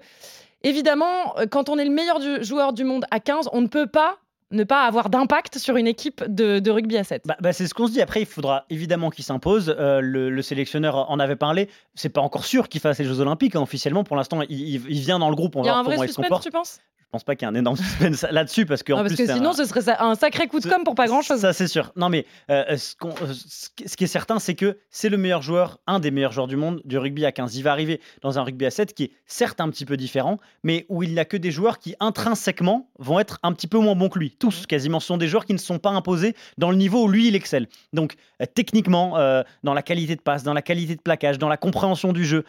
Évidemment, 0.65 1.37
euh, 1.37 1.45
quand 1.45 1.69
on 1.69 1.77
est 1.77 1.85
le 1.85 1.91
meilleur 1.91 2.19
joueur 2.41 2.73
du 2.73 2.83
monde 2.83 3.05
à 3.11 3.19
15, 3.19 3.49
on 3.53 3.61
ne 3.61 3.67
peut 3.67 3.85
pas 3.85 4.17
ne 4.51 4.63
pas 4.63 4.83
avoir 4.83 5.09
d'impact 5.09 5.57
sur 5.57 5.77
une 5.77 5.87
équipe 5.87 6.23
de, 6.27 6.69
rugby 6.69 6.97
à 6.97 7.03
7 7.03 7.23
bah, 7.25 7.35
bah, 7.39 7.53
C'est 7.53 7.67
ce 7.67 7.73
qu'on 7.73 7.87
se 7.87 7.91
dit. 7.91 8.01
Après, 8.01 8.21
il 8.21 8.25
faudra 8.25 8.65
évidemment 8.69 9.09
qu'il 9.09 9.23
s'impose. 9.23 9.75
Euh, 9.77 10.01
le, 10.01 10.41
sélectionneur 10.41 11.09
en 11.09 11.19
avait 11.19 11.35
parlé. 11.35 11.69
C'est 11.95 12.09
pas 12.09 12.21
encore 12.21 12.45
sûr 12.45 12.69
qu'il 12.69 12.81
fasse 12.81 12.99
les 12.99 13.05
Jeux 13.05 13.19
Olympiques. 13.19 13.55
Hein, 13.55 13.61
officiellement, 13.61 14.03
pour 14.03 14.15
l'instant, 14.15 14.41
il, 14.47 14.77
vient 14.79 15.19
dans 15.19 15.29
le 15.29 15.35
groupe. 15.35 15.55
On 15.55 15.63
il 15.63 15.67
y 15.67 15.69
a 15.69 15.75
un 15.75 15.83
vrai 15.83 16.07
suspense, 16.07 16.41
tu 16.41 16.51
penses? 16.51 16.79
Pense 17.11 17.23
pas 17.23 17.35
qu'il 17.37 17.47
y 17.47 17.49
ait 17.49 17.53
un 17.53 17.57
énorme 17.57 17.77
suspense 17.77 18.25
là-dessus 18.29 18.65
parce, 18.65 18.83
parce 18.83 19.15
que 19.15 19.25
sinon 19.25 19.53
ce 19.53 19.63
serait 19.63 19.95
un 19.99 20.15
sacré 20.15 20.47
coup 20.47 20.59
de 20.59 20.67
com 20.67 20.83
pour 20.83 20.95
pas 20.95 21.07
grand-chose. 21.07 21.39
Ça 21.39 21.53
c'est 21.53 21.69
sûr. 21.69 21.93
Non 21.95 22.09
mais 22.09 22.25
euh, 22.49 22.65
euh, 22.71 22.77
ce, 22.77 23.95
qui 23.95 24.03
est 24.03 24.07
certain 24.07 24.37
c'est 24.37 24.55
que 24.55 24.77
c'est 24.89 25.07
le 25.07 25.15
meilleur 25.15 25.41
joueur, 25.41 25.79
un 25.87 25.99
des 25.99 26.11
meilleurs 26.11 26.33
joueurs 26.33 26.47
du 26.47 26.57
monde 26.57 26.81
du 26.83 26.97
rugby 26.97 27.25
à 27.25 27.31
15. 27.31 27.55
Il 27.55 27.63
va 27.63 27.71
arriver 27.71 28.01
dans 28.21 28.37
un 28.37 28.43
rugby 28.43 28.65
à 28.65 28.71
7 28.71 28.93
qui 28.93 29.03
est 29.03 29.11
certes 29.25 29.61
un 29.61 29.69
petit 29.69 29.85
peu 29.85 29.95
différent, 29.95 30.39
mais 30.63 30.85
où 30.89 31.03
il 31.03 31.13
n'y 31.13 31.19
a 31.19 31.23
que 31.23 31.37
des 31.37 31.51
joueurs 31.51 31.79
qui 31.79 31.95
intrinsèquement 32.01 32.89
vont 32.99 33.19
être 33.19 33.39
un 33.43 33.53
petit 33.53 33.67
peu 33.67 33.77
moins 33.77 33.95
bons 33.95 34.09
que 34.09 34.19
lui. 34.19 34.34
Tous 34.39 34.65
quasiment 34.65 34.99
sont 34.99 35.17
des 35.17 35.27
joueurs 35.27 35.45
qui 35.45 35.53
ne 35.53 35.59
sont 35.59 35.79
pas 35.79 35.91
imposés 35.91 36.35
dans 36.57 36.71
le 36.71 36.77
niveau 36.77 37.03
où 37.03 37.07
lui 37.07 37.27
il 37.27 37.35
excelle. 37.35 37.67
Donc 37.93 38.15
euh, 38.41 38.45
techniquement, 38.53 39.17
dans 39.63 39.73
la 39.73 39.81
qualité 39.81 40.15
de 40.15 40.21
passe, 40.21 40.43
dans 40.43 40.53
la 40.53 40.61
qualité 40.61 40.95
de 40.95 41.01
plaquage, 41.01 41.37
dans 41.37 41.49
la 41.49 41.57
compréhension 41.57 42.13
du 42.13 42.25
jeu 42.25 42.45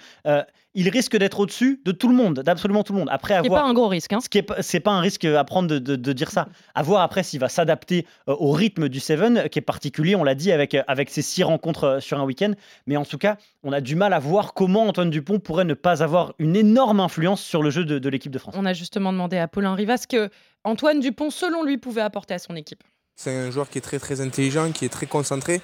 il 0.77 0.91
risque 0.91 1.17
d'être 1.17 1.41
au-dessus 1.41 1.81
de 1.85 1.91
tout 1.91 2.09
le 2.09 2.15
monde, 2.15 2.41
d'absolument 2.41 2.85
tout 2.85 2.93
le 2.93 2.99
monde. 2.99 3.09
Après, 3.11 3.33
avoir, 3.35 3.63
pas 3.63 3.69
un 3.69 3.73
gros 3.73 3.89
risque. 3.89 4.13
Hein. 4.13 4.21
Ce 4.21 4.29
qui 4.29 4.39
est, 4.39 4.47
c'est 4.61 4.79
pas 4.79 4.93
un 4.93 5.01
risque 5.01 5.25
à 5.25 5.43
prendre 5.43 5.79
de, 5.79 6.13
dire 6.13 6.31
ça. 6.31 6.49
À 6.75 6.83
voir 6.83 7.01
après 7.01 7.23
s'il 7.23 7.41
va 7.41 7.49
s'adapter 7.49 8.07
euh, 8.29 8.37
au 8.39 8.53
rythme 8.53 8.91
du 8.91 9.01
Seven, 9.01 9.49
qui 9.49 9.59
est 9.59 9.63
particulier, 9.63 10.15
on 10.15 10.23
l'a 10.23 10.35
dit, 10.35 10.53
avec, 10.53 10.75
euh, 10.75 10.83
avec 10.87 11.09
ses 11.09 11.23
six 11.23 11.43
rencontres 11.43 11.85
euh, 11.85 12.01
sur 12.01 12.21
un 12.21 12.25
week-end. 12.25 12.53
Mais 12.87 12.99
en 12.99 13.07
tout 13.07 13.17
cas, 13.17 13.39
on 13.65 13.73
a 13.73 13.81
du 13.81 13.97
mal 13.97 14.13
à 14.13 14.19
voir 14.19 14.53
comment 14.53 14.87
Antoine 14.87 15.09
Dupont 15.09 15.39
pourrait 15.39 15.65
ne 15.65 15.73
pas 15.73 16.03
avoir 16.03 16.35
une 16.39 16.55
énorme 16.55 17.01
influence 17.01 17.43
sur 17.43 17.63
le 17.63 17.71
jeu 17.71 17.87
de, 17.87 17.99
de 17.99 18.09
l'équipe 18.11 18.31
de 18.31 18.39
France. 18.39 18.55
On 18.59 18.67
a 18.67 18.75
justement 18.75 19.15
demandé 19.15 19.39
à 19.39 19.49
Paulin 19.49 19.75
Rivas 19.75 20.05
que 20.07 20.29
Antoine 20.67 20.99
Dupont, 20.99 21.31
selon 21.31 21.63
lui, 21.63 21.79
pouvait 21.79 22.01
apporter 22.01 22.35
à 22.35 22.41
son 22.41 22.57
équipe. 22.57 22.83
C'est 23.15 23.35
un 23.35 23.53
joueur 23.53 23.71
qui 23.71 23.79
est 23.79 23.83
très 23.83 24.01
très 24.01 24.21
intelligent, 24.21 24.73
qui 24.73 24.85
est 24.85 24.89
très 24.89 25.07
concentré 25.07 25.61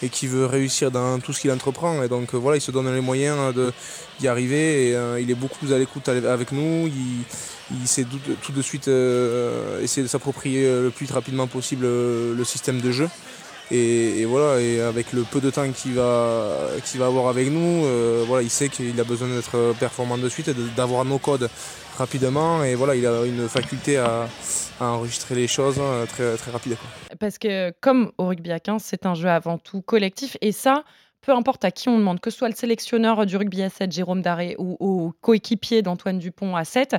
et 0.00 0.08
qui 0.08 0.28
veut 0.28 0.46
réussir 0.46 0.92
dans 0.92 1.18
tout 1.18 1.32
ce 1.32 1.40
qu'il 1.40 1.50
entreprend. 1.50 2.02
Et 2.04 2.08
donc 2.08 2.34
voilà, 2.34 2.56
il 2.56 2.60
se 2.60 2.70
donne 2.70 2.92
les 2.94 3.00
moyens 3.00 3.52
d'y 4.20 4.28
arriver 4.28 4.94
euh, 4.94 5.20
il 5.20 5.28
est 5.28 5.34
beaucoup 5.34 5.58
plus 5.58 5.72
à 5.72 5.78
l'écoute 5.78 6.08
avec 6.08 6.52
nous. 6.52 6.88
Il, 6.88 7.88
sait 7.88 8.04
tout, 8.04 8.52
de 8.52 8.62
suite 8.62 8.86
euh, 8.86 9.82
essayer 9.82 10.04
de 10.04 10.08
s'approprier 10.08 10.64
le 10.64 10.90
plus 10.90 11.10
rapidement 11.10 11.48
possible 11.48 11.84
le 11.84 12.44
système 12.44 12.80
de 12.80 12.92
jeu. 12.92 13.08
Et, 13.70 14.24
voilà, 14.26 14.60
et 14.60 14.80
avec 14.80 15.12
le 15.12 15.22
peu 15.22 15.40
de 15.40 15.50
temps 15.50 15.70
qu'il 15.72 15.94
va, 15.94 16.68
avoir 17.00 17.28
avec 17.28 17.50
nous, 17.50 17.84
euh, 17.86 18.22
voilà, 18.26 18.42
il 18.42 18.50
sait 18.50 18.68
qu'il 18.68 18.98
a 19.00 19.04
besoin 19.04 19.28
d'être 19.28 19.74
performant 19.80 20.18
de 20.18 20.28
suite 20.28 20.48
et 20.48 20.54
d'avoir 20.76 21.04
nos 21.04 21.18
codes 21.18 21.48
rapidement. 21.96 22.64
Et 22.64 22.74
voilà, 22.74 22.94
il 22.94 23.06
a 23.06 23.24
une 23.24 23.48
faculté 23.48 23.98
à, 23.98 24.28
enregistrer 24.80 25.34
les 25.34 25.46
choses 25.46 25.78
hein, 25.78 26.04
très, 26.08 26.36
très 26.36 26.50
rapide. 26.50 26.76
Parce 27.20 27.38
que 27.38 27.72
comme 27.80 28.12
au 28.18 28.26
rugby 28.26 28.50
à 28.50 28.60
15, 28.60 28.82
c'est 28.82 29.06
un 29.06 29.14
jeu 29.14 29.28
avant 29.28 29.58
tout 29.58 29.82
collectif. 29.82 30.36
Et 30.40 30.52
ça, 30.52 30.84
peu 31.20 31.32
importe 31.32 31.64
à 31.64 31.70
qui 31.70 31.88
on 31.88 31.98
demande, 31.98 32.20
que 32.20 32.30
ce 32.30 32.38
soit 32.38 32.48
le 32.48 32.54
sélectionneur 32.54 33.24
du 33.26 33.36
rugby 33.36 33.62
à 33.62 33.70
7, 33.70 33.92
Jérôme 33.92 34.22
Daré, 34.22 34.56
ou 34.58 34.76
au 34.80 35.12
coéquipier 35.20 35.82
d'Antoine 35.82 36.18
Dupont 36.18 36.56
à 36.56 36.64
7, 36.64 36.96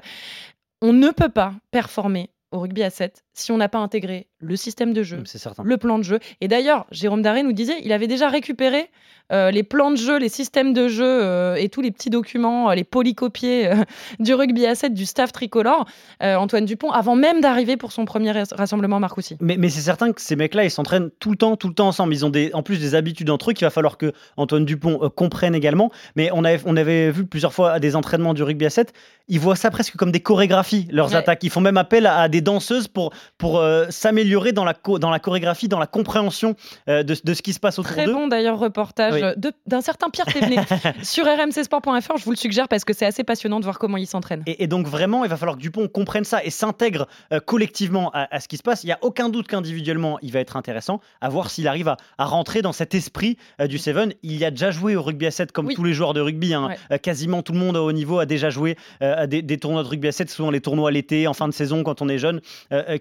on 0.81 0.93
ne 0.93 1.09
peut 1.09 1.29
pas 1.29 1.53
performer 1.71 2.29
au 2.51 2.59
rugby 2.59 2.83
à 2.83 2.89
7 2.89 3.24
si 3.35 3.51
on 3.51 3.57
n'a 3.57 3.69
pas 3.69 3.79
intégré 3.79 4.27
le 4.39 4.55
système 4.55 4.93
de 4.93 5.03
jeu, 5.03 5.23
le 5.63 5.77
plan 5.77 5.97
de 5.97 6.03
jeu. 6.03 6.19
Et 6.39 6.47
d'ailleurs, 6.47 6.85
Jérôme 6.91 7.21
Daré 7.21 7.43
nous 7.43 7.53
disait, 7.53 7.75
il 7.83 7.91
avait 7.91 8.07
déjà 8.07 8.29
récupéré 8.29 8.89
euh, 9.31 9.49
les 9.49 9.63
plans 9.63 9.91
de 9.91 9.97
jeu, 9.97 10.19
les 10.19 10.29
systèmes 10.29 10.71
de 10.71 10.87
jeu 10.87 11.03
euh, 11.03 11.55
et 11.55 11.67
tous 11.67 11.81
les 11.81 11.91
petits 11.91 12.11
documents, 12.11 12.69
euh, 12.69 12.75
les 12.75 12.83
polycopiés 12.83 13.71
du 14.19 14.33
rugby 14.35 14.65
à 14.67 14.75
7 14.75 14.93
du 14.93 15.05
staff 15.05 15.31
tricolore, 15.31 15.85
Antoine 16.21 16.65
Dupont, 16.65 16.91
avant 16.91 17.15
même 17.15 17.41
d'arriver 17.41 17.75
pour 17.75 17.91
son 17.91 18.05
premier 18.05 18.31
rassemblement 18.31 18.99
Marcoussi. 18.99 19.37
Mais, 19.41 19.57
mais 19.57 19.69
c'est 19.69 19.81
certain 19.81 20.13
que 20.13 20.21
ces 20.21 20.35
mecs-là, 20.35 20.63
ils 20.63 20.71
s'entraînent 20.71 21.09
tout 21.19 21.31
le 21.31 21.37
temps, 21.37 21.57
tout 21.57 21.67
le 21.67 21.73
temps 21.73 21.87
ensemble. 21.87 22.13
Ils 22.13 22.25
ont 22.25 22.29
des, 22.29 22.51
en 22.53 22.63
plus 22.63 22.79
des 22.79 22.95
habitudes 22.95 23.29
entre 23.29 23.49
eux 23.49 23.53
qu'il 23.53 23.65
va 23.65 23.71
falloir 23.71 23.97
que 23.97 24.13
Antoine 24.37 24.63
Dupont 24.63 25.09
comprenne 25.15 25.55
également. 25.55 25.91
Mais 26.15 26.29
on 26.31 26.43
avait, 26.43 26.61
on 26.65 26.77
avait 26.77 27.11
vu 27.11 27.25
plusieurs 27.25 27.53
fois 27.53 27.79
des 27.79 27.95
entraînements 27.95 28.33
du 28.33 28.43
rugby 28.43 28.65
à 28.65 28.69
7, 28.69 28.93
ils 29.27 29.39
voient 29.39 29.55
ça 29.55 29.71
presque 29.71 29.95
comme 29.95 30.11
des 30.11 30.19
chorégraphies, 30.19 30.87
leurs 30.91 31.15
attaques. 31.15 31.43
Ils 31.43 31.49
font 31.49 31.61
même 31.61 31.77
appel 31.77 32.05
à, 32.05 32.29
des 32.29 32.41
danseuses 32.41 32.87
pour, 32.87 33.11
pour 33.37 33.63
s'améliorer 33.89 34.51
dans 34.51 34.65
la, 34.65 34.73
dans 34.99 35.09
la 35.09 35.19
chorégraphie, 35.19 35.67
dans 35.67 35.79
la 35.79 35.87
compréhension 35.87 36.55
de, 36.87 37.03
de, 37.03 37.33
ce 37.33 37.41
qui 37.41 37.53
se 37.53 37.59
passe 37.59 37.79
autour 37.79 37.95
d'eux. 37.95 38.03
Très 38.03 38.13
bon 38.13 38.27
d'ailleurs 38.27 38.59
reportage 38.59 39.35
d'un 39.65 39.81
certain 39.81 40.09
Pierre 40.09 40.25
Thévenet 40.25 40.57
sur 41.03 41.25
rmcsport.fr. 41.25 42.17
Je 42.17 42.23
vous 42.23 42.31
le 42.31 42.37
suggère 42.37 42.67
parce 42.67 42.83
que 42.83 42.93
c'est 42.93 43.05
assez 43.05 43.23
passionnant 43.23 43.59
de 43.59 43.65
voir 43.65 43.79
comment 43.79 43.97
il 43.97 44.07
s'entraîne. 44.07 44.43
Et, 44.47 44.67
donc 44.67 44.87
vraiment, 44.87 45.23
il 45.23 45.29
va 45.29 45.37
falloir 45.37 45.57
que 45.57 45.61
Dupont 45.61 45.87
comprenne 45.87 46.23
ça 46.23 46.43
et 46.43 46.49
s'intègre 46.49 47.07
euh, 47.31 47.39
collectivement 47.39 48.11
à, 48.13 48.39
ce 48.39 48.47
qui 48.47 48.57
se 48.57 48.63
passe. 48.63 48.83
Il 48.83 48.87
n'y 48.87 48.93
a 48.93 48.99
aucun 49.01 49.29
doute 49.29 49.47
qu'individuellement, 49.47 50.17
il 50.21 50.31
va 50.31 50.39
être 50.39 50.57
intéressant 50.57 50.99
à 51.21 51.29
voir 51.29 51.49
s'il 51.49 51.67
arrive 51.67 51.87
à, 51.87 51.97
rentrer 52.17 52.61
dans 52.61 52.73
cet 52.73 52.95
esprit 52.95 53.37
euh, 53.61 53.67
du 53.67 53.77
Seven. 53.77 54.13
Il 54.23 54.37
y 54.37 54.45
a 54.45 54.51
déjà 54.51 54.71
joué 54.71 54.95
au 54.95 55.03
rugby 55.03 55.27
à 55.27 55.31
7 55.31 55.51
comme 55.51 55.73
tous 55.73 55.83
les 55.83 55.93
joueurs 55.93 56.13
de 56.13 56.21
rugby. 56.21 56.53
Hein. 56.53 56.69
Euh, 56.91 56.97
quasiment 56.97 57.41
tout 57.41 57.53
le 57.53 57.59
monde 57.59 57.77
au 57.77 57.85
haut 57.85 57.91
niveau 57.91 58.19
a 58.19 58.25
déjà 58.25 58.49
joué 58.49 58.77
à 59.01 59.27
des, 59.27 59.41
des, 59.41 59.57
tournois 59.57 59.83
de 59.83 59.87
rugby 59.87 60.07
à 60.07 60.11
7, 60.11 60.29
souvent 60.29 60.51
les 60.51 60.61
tournois 60.61 60.91
l'été, 60.91 61.27
en 61.27 61.33
fin 61.33 61.47
de 61.47 61.53
saison, 61.53 61.83
quand 61.83 62.01
on 62.01 62.09
est 62.09 62.17
jeune, 62.17 62.41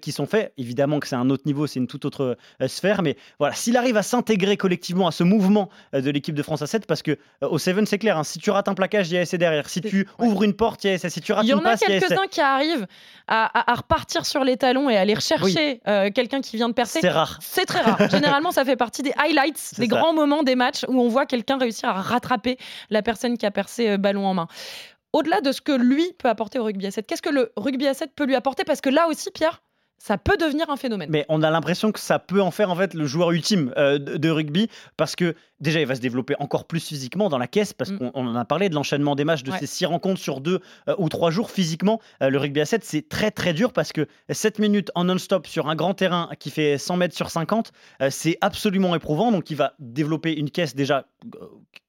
qui 0.01 0.13
sont 0.15 0.27
faits. 0.27 0.53
Évidemment 0.57 1.01
que 1.01 1.09
c'est 1.09 1.17
un 1.17 1.31
autre 1.31 1.45
niveau, 1.47 1.67
c'est 1.67 1.81
une 1.81 1.87
toute 1.87 2.05
autre 2.05 2.37
sphère. 2.67 3.03
Mais 3.03 3.17
voilà, 3.39 3.55
s'il 3.55 3.77
arrive 3.77 3.97
à 3.97 4.03
s'intégrer 4.03 4.57
collectivement 4.57 5.07
à 5.07 5.13
ce 5.13 5.25
mouvement 5.25 5.69
de 5.93 6.11
l'équipe 6.11 6.35
de 6.35 6.43
France 6.43 6.63
à 6.63 6.67
7 6.67 6.87
parce 6.87 7.03
que 7.03 7.13
euh, 7.13 7.49
au 7.49 7.59
Seven, 7.59 7.87
c'est 7.87 7.99
clair, 7.99 8.19
hein, 8.19 8.25
si 8.25 8.39
tu 8.39 8.51
rates 8.51 8.69
un 8.69 8.75
plaquage, 8.75 9.11
il 9.11 9.15
y 9.15 9.19
a 9.19 9.23
essai 9.23 9.39
derrière. 9.39 9.69
Si 9.69 9.81
tu 9.81 10.07
ouvres 10.19 10.43
une 10.43 10.55
porte, 10.55 10.85
il 10.85 10.89
y 10.89 10.91
a 10.91 10.95
essai. 10.95 11.11
Si 11.11 11.21
tu 11.21 11.33
rates 11.33 11.45
il 11.45 11.51
y 11.51 11.55
en 11.55 11.65
a 11.65 11.77
quelques-uns 11.77 12.27
qui 12.31 12.41
arrivent 12.41 12.87
à, 13.27 13.75
repartir 13.75 14.27
sur 14.27 14.45
les 14.45 14.57
talons 14.57 14.91
et 14.91 14.97
à 14.97 15.01
aller 15.01 15.15
rechercher 15.15 15.81
euh, 15.89 16.11
quelqu'un 16.11 16.41
qui 16.41 16.57
vient 16.57 16.69
de 16.69 16.75
percer. 16.75 17.01
C'est 17.01 17.09
rare. 17.09 17.39
C'est 17.41 17.67
très 17.67 17.81
rare. 17.81 18.09
Généralement, 18.11 18.53
ça 18.53 18.65
fait 18.65 18.77
partie 18.77 19.03
des 19.03 19.13
highlights, 19.17 19.75
des 19.79 19.89
grands 19.89 20.15
moments 20.15 20.43
des 20.43 20.55
matchs 20.55 20.85
où 20.89 21.01
on 21.01 21.09
voit 21.09 21.27
quelqu'un 21.27 21.59
réussir 21.59 21.89
à 21.89 22.01
rattraper 22.01 22.59
la 22.91 23.03
personne 23.03 23.37
qui 23.37 23.47
a 23.47 23.51
percé 23.51 23.91
euh, 23.91 23.97
ballon 23.97 24.27
en 24.27 24.35
main 24.35 24.49
au-delà 25.13 25.41
de 25.41 25.53
ce 25.53 25.61
que 25.61 25.71
lui 25.71 26.13
peut 26.19 26.29
apporter 26.29 26.59
au 26.59 26.65
rugby 26.65 26.89
à 26.89 26.91
7, 26.91 27.07
qu'est-ce 27.07 27.23
que 27.23 27.31
le 27.31 27.53
rugby 27.57 27.87
à 27.87 27.95
7 27.95 28.11
peut 28.17 28.25
lui 28.25 28.35
apporter? 28.35 28.65
Parce 28.65 28.81
que 28.81 28.91
là 28.91 29.07
aussi, 29.07 29.31
Pierre, 29.31 29.63
ça 29.99 30.19
peut 30.19 30.37
devenir 30.37 30.69
un 30.71 30.77
phénomène. 30.77 31.09
Mais 31.11 31.25
on 31.29 31.43
a 31.43 31.51
l'impression 31.51 31.93
que 31.93 32.01
ça 32.01 32.19
peut 32.19 32.43
en 32.43 32.51
faire 32.51 32.71
en 32.71 32.77
fait 32.77 32.95
le 32.95 33.07
joueur 33.07 33.31
ultime 33.31 33.73
euh, 33.77 33.99
de, 33.99 34.31
rugby 34.31 34.69
parce 34.97 35.17
que 35.17 35.35
déjà 35.61 35.81
il 35.81 35.87
va 35.87 35.95
se 35.95 36.01
développer 36.01 36.35
encore 36.41 36.67
plus 36.67 36.85
physiquement 36.87 37.29
dans 37.29 37.39
la 37.39 37.47
caisse 37.47 37.73
parce 37.73 37.91
mm. 37.91 38.11
qu'on 38.11 38.27
en 38.27 38.35
a 38.35 38.45
parlé 38.45 38.69
de 38.69 38.75
l'enchaînement 38.75 39.15
des 39.15 39.25
matchs 39.25 39.45
de 39.45 39.53
ces 39.53 39.67
six 39.67 39.87
rencontres 39.87 40.21
sur 40.21 40.41
deux 40.41 40.61
euh, 40.89 40.95
ou 40.99 41.09
trois 41.09 41.31
jours 41.31 41.51
physiquement. 41.51 42.01
Euh, 42.23 42.29
le 42.29 42.39
rugby 42.39 42.61
à 42.61 42.67
7 42.67 42.85
c'est 42.85 43.09
très 43.09 43.31
très 43.31 43.55
dur 43.55 43.73
parce 43.73 43.93
que 43.93 44.07
7 44.29 44.59
minutes 44.59 44.91
en 44.95 45.05
non-stop 45.05 45.47
sur 45.47 45.69
un 45.69 45.75
grand 45.75 45.95
terrain 45.95 46.29
qui 46.39 46.51
fait 46.51 46.77
100 46.77 46.97
mètres 46.97 47.17
sur 47.17 47.31
50 47.31 47.73
c'est 48.11 48.37
absolument 48.41 48.95
éprouvant 48.95 49.33
donc 49.33 49.51
il 49.51 49.57
va 49.57 49.75
développer 49.79 50.35
une 50.35 50.51
caisse 50.51 50.75
déjà 50.75 51.07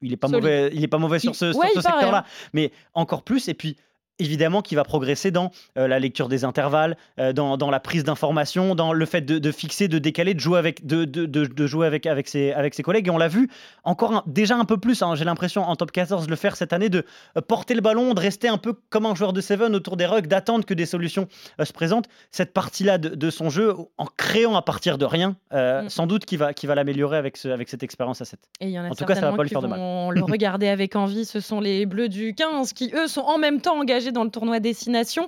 il 0.01 0.13
est 0.13 0.17
pas 0.17 0.27
mauvais 0.27 0.69
il 0.73 0.83
est 0.83 0.87
pas 0.87 0.97
mauvais 0.97 1.19
sur 1.19 1.35
ce, 1.35 1.51
sur 1.51 1.61
ce 1.61 1.81
secteur 1.81 2.11
là 2.11 2.19
hein. 2.19 2.49
mais 2.53 2.71
encore 2.93 3.23
plus 3.23 3.47
et 3.49 3.53
puis 3.53 3.75
évidemment 4.19 4.61
qui 4.61 4.75
va 4.75 4.83
progresser 4.83 5.31
dans 5.31 5.51
euh, 5.77 5.87
la 5.87 5.99
lecture 5.99 6.29
des 6.29 6.43
intervalles, 6.43 6.97
euh, 7.19 7.33
dans, 7.33 7.57
dans, 7.57 7.69
la 7.69 7.79
prise 7.79 8.03
d'informations, 8.03 8.75
dans 8.75 8.93
le 8.93 9.05
fait 9.05 9.21
de, 9.21 9.39
de, 9.39 9.51
fixer, 9.51 9.87
de 9.87 9.99
décaler, 9.99 10.33
de 10.33 10.39
jouer 10.39 10.59
avec, 10.59 10.85
de, 10.85 11.05
de, 11.05 11.25
de 11.25 11.67
jouer 11.67 11.87
avec, 11.87 12.05
avec, 12.05 12.27
ses, 12.27 12.51
avec 12.51 12.73
ses 12.73 12.83
collègues. 12.83 13.07
Et 13.07 13.11
on 13.11 13.17
l'a 13.17 13.27
vu 13.27 13.49
encore 13.83 14.23
déjà 14.25 14.55
un 14.55 14.65
peu 14.65 14.77
plus, 14.77 15.01
hein, 15.01 15.15
j'ai 15.15 15.25
l'impression, 15.25 15.63
en 15.63 15.75
top 15.75 15.91
14, 15.91 16.29
le 16.29 16.35
faire 16.35 16.55
cette 16.55 16.73
année, 16.73 16.89
de 16.89 17.05
euh, 17.37 17.41
porter 17.41 17.73
le 17.73 17.81
ballon, 17.81 18.13
de 18.13 18.19
rester 18.19 18.47
un 18.47 18.57
peu 18.57 18.73
comme 18.89 19.05
un 19.05 19.15
joueur 19.15 19.33
de 19.33 19.41
Seven 19.41 19.75
autour 19.75 19.97
des 19.97 20.05
rugs, 20.05 20.27
d'attendre 20.27 20.65
que 20.65 20.73
des 20.73 20.85
solutions 20.85 21.27
se 21.61 21.73
présentent. 21.73 22.07
Cette 22.31 22.53
partie-là 22.53 22.97
de, 22.97 23.29
son 23.29 23.49
jeu, 23.49 23.73
en 23.97 24.05
créant 24.05 24.55
à 24.55 24.61
partir 24.61 24.97
de 24.97 25.05
rien, 25.05 25.35
mm. 25.51 25.89
sans 25.89 26.07
doute 26.07 26.25
qui 26.25 26.37
va, 26.37 26.53
qui 26.53 26.67
va 26.67 26.75
l'améliorer 26.75 27.17
avec, 27.17 27.37
ce, 27.37 27.49
avec 27.49 27.69
cette 27.69 27.83
expérience 27.83 28.21
à 28.21 28.25
7. 28.25 28.39
Et 28.61 28.67
il 28.67 28.71
y 28.71 28.79
en 28.79 28.85
a 28.85 28.89
en 28.89 28.95
tout 28.95 29.05
cas, 29.05 29.15
ça 29.15 29.29
va 29.29 29.35
pas 29.35 29.43
lui 29.43 29.49
faire 29.49 29.61
de 29.61 29.67
mal. 29.67 29.79
le 30.13 30.23
regarder 30.35 30.67
avec 30.67 30.95
envie, 30.95 31.25
ce 31.25 31.39
sont 31.39 31.59
les 31.59 31.85
Bleus 31.85 32.09
du 32.09 32.33
15 32.33 32.73
qui, 32.73 32.91
eux, 32.93 33.07
sont 33.07 33.21
en 33.21 33.37
même 33.37 33.61
temps 33.61 33.79
engagés 33.79 34.04
dans 34.11 34.23
le 34.23 34.29
tournoi 34.29 34.59
Destination. 34.59 35.27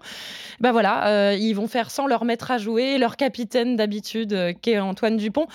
Ben 0.60 0.72
voilà, 0.72 1.08
euh, 1.08 1.34
ils 1.40 1.54
vont 1.54 1.68
faire 1.68 1.92
sans 1.92 2.08
leur 2.08 2.26
mettre 2.26 2.52
à 2.52 2.58
jouer, 2.58 2.98
leur 2.98 3.16
capitaine 3.18 3.76
d'habitude, 3.76 4.34
euh, 4.34 4.54
qui 4.54 4.72
est 4.72 4.80
Antoine 4.80 5.18
Dupont. 5.18 5.48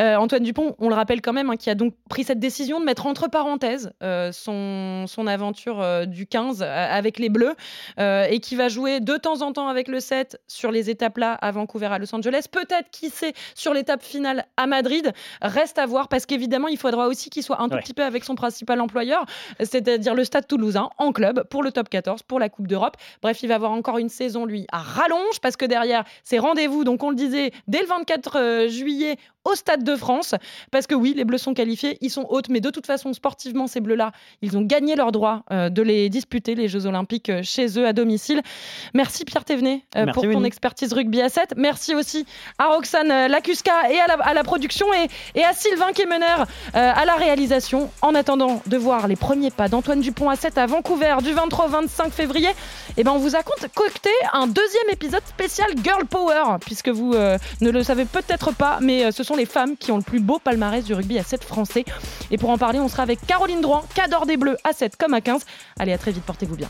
Euh, 0.00 0.16
Antoine 0.16 0.42
Dupont, 0.42 0.74
on 0.78 0.88
le 0.88 0.94
rappelle 0.94 1.22
quand 1.22 1.32
même, 1.32 1.50
hein, 1.50 1.56
qui 1.56 1.70
a 1.70 1.74
donc 1.74 1.94
pris 2.08 2.24
cette 2.24 2.38
décision 2.38 2.80
de 2.80 2.84
mettre 2.84 3.06
entre 3.06 3.28
parenthèses 3.28 3.92
son, 4.32 5.04
son 5.06 5.26
aventure 5.26 6.06
du 6.06 6.26
15 6.26 6.62
avec 6.62 7.18
les 7.18 7.28
Bleus 7.28 7.54
et 7.98 8.40
qui 8.40 8.56
va 8.56 8.68
jouer 8.68 9.00
de 9.00 9.16
temps 9.16 9.42
en 9.42 9.52
temps 9.52 9.68
avec 9.68 9.88
le 9.88 10.00
7 10.00 10.38
sur 10.46 10.70
les 10.70 10.90
étapes 10.90 11.18
là 11.18 11.34
à 11.34 11.50
Vancouver, 11.50 11.86
à 11.86 11.98
Los 11.98 12.14
Angeles. 12.14 12.46
Peut-être, 12.50 12.90
qui 12.90 13.10
sait, 13.10 13.32
sur 13.54 13.74
l'étape 13.74 14.02
finale 14.02 14.46
à 14.56 14.66
Madrid. 14.66 15.12
Reste 15.42 15.78
à 15.78 15.86
voir 15.86 16.08
parce 16.08 16.26
qu'évidemment, 16.26 16.68
il 16.68 16.78
faudra 16.78 17.08
aussi 17.08 17.30
qu'il 17.30 17.42
soit 17.42 17.60
un 17.60 17.68
tout 17.68 17.78
petit 17.78 17.94
peu 17.94 18.04
avec 18.04 18.24
son 18.24 18.34
principal 18.34 18.80
employeur, 18.80 19.24
c'est-à-dire 19.58 20.14
le 20.14 20.24
Stade 20.24 20.46
Toulousain, 20.46 20.90
en 20.98 21.12
club, 21.12 21.44
pour 21.48 21.62
le 21.62 21.72
top 21.72 21.88
14, 21.88 22.22
pour 22.22 22.38
la 22.38 22.48
Coupe 22.48 22.66
d'Europe. 22.70 22.96
Bref, 23.22 23.42
il 23.42 23.48
va 23.48 23.56
avoir 23.56 23.72
encore 23.72 23.98
une 23.98 24.08
saison, 24.08 24.46
lui, 24.46 24.66
à 24.72 24.78
rallonge, 24.78 25.40
parce 25.42 25.56
que 25.56 25.66
derrière, 25.66 26.04
c'est 26.24 26.38
rendez-vous, 26.38 26.84
donc 26.84 27.02
on 27.02 27.10
le 27.10 27.16
disait, 27.16 27.52
dès 27.68 27.80
le 27.80 27.86
24 27.86 28.38
euh, 28.38 28.68
juillet 28.68 29.18
au 29.44 29.54
Stade 29.54 29.84
de 29.84 29.96
France. 29.96 30.34
Parce 30.70 30.86
que 30.86 30.94
oui, 30.94 31.14
les 31.16 31.24
Bleus 31.24 31.38
sont 31.38 31.54
qualifiés, 31.54 31.96
ils 32.00 32.10
sont 32.10 32.26
hautes, 32.28 32.48
mais 32.50 32.60
de 32.60 32.70
toute 32.70 32.86
façon, 32.86 33.12
sportivement, 33.12 33.66
ces 33.66 33.80
Bleus-là, 33.80 34.12
ils 34.42 34.56
ont 34.56 34.62
gagné 34.62 34.96
leur 34.96 35.12
droit 35.12 35.42
euh, 35.50 35.70
de 35.70 35.82
les 35.82 36.08
disputer, 36.08 36.54
les 36.54 36.68
Jeux 36.68 36.86
Olympiques, 36.86 37.30
euh, 37.30 37.40
chez 37.42 37.78
eux 37.78 37.86
à 37.86 37.92
domicile. 37.92 38.42
Merci 38.94 39.24
Pierre 39.24 39.44
Thévenet 39.44 39.82
pour 40.12 40.22
ton 40.22 40.44
expertise 40.44 40.92
rugby 40.92 41.20
à 41.20 41.28
7. 41.28 41.54
Merci 41.56 41.94
aussi 41.94 42.26
à 42.58 42.66
Roxane 42.66 43.08
Lacuska 43.28 43.90
et 43.90 43.98
à 43.98 44.34
la, 44.34 44.44
production 44.44 44.86
et, 45.34 45.42
à 45.42 45.52
Sylvain 45.52 45.92
Kemener 45.92 46.44
à 46.74 47.04
la 47.04 47.14
réalisation. 47.16 47.90
En 48.02 48.14
attendant 48.14 48.62
de 48.66 48.76
voir 48.76 49.08
les 49.08 49.16
premiers 49.16 49.50
pas 49.50 49.68
d'Antoine 49.68 50.00
Dupont 50.00 50.28
à 50.28 50.36
7 50.36 50.58
à 50.58 50.66
Vancouver 50.66 51.16
du 51.22 51.32
23 51.32 51.66
au 51.66 51.68
25 51.68 52.12
février, 52.12 52.48
eh 52.96 53.04
ben 53.04 53.12
on 53.12 53.18
vous 53.18 53.36
a 53.36 53.42
concocté 53.42 54.10
un 54.32 54.46
deuxième 54.46 54.90
épisode 54.90 55.22
spécial 55.26 55.70
Girl 55.82 56.04
Power, 56.06 56.58
puisque 56.64 56.88
vous 56.88 57.14
ne 57.14 57.70
le 57.70 57.82
savez 57.82 58.04
peut-être 58.04 58.52
pas, 58.52 58.78
mais 58.80 59.12
ce 59.12 59.22
sont 59.22 59.36
les 59.36 59.46
femmes 59.46 59.76
qui 59.76 59.92
ont 59.92 59.96
le 59.96 60.02
plus 60.02 60.20
beau 60.20 60.38
palmarès 60.38 60.84
du 60.84 60.94
rugby 60.94 61.18
à 61.18 61.22
7 61.22 61.44
français. 61.44 61.84
Et 62.30 62.38
pour 62.38 62.50
en 62.50 62.58
parler, 62.58 62.80
on 62.80 62.88
sera 62.88 63.02
avec 63.02 63.24
Caroline 63.26 63.60
Drouin, 63.60 63.82
qui 63.94 64.00
adore 64.00 64.26
des 64.26 64.36
bleus 64.36 64.56
à 64.64 64.72
7 64.72 64.96
comme 64.96 65.14
à 65.14 65.20
15. 65.20 65.44
Allez, 65.78 65.92
à 65.92 65.98
très 65.98 66.12
vite, 66.12 66.24
portez-vous 66.24 66.56
bien. 66.56 66.68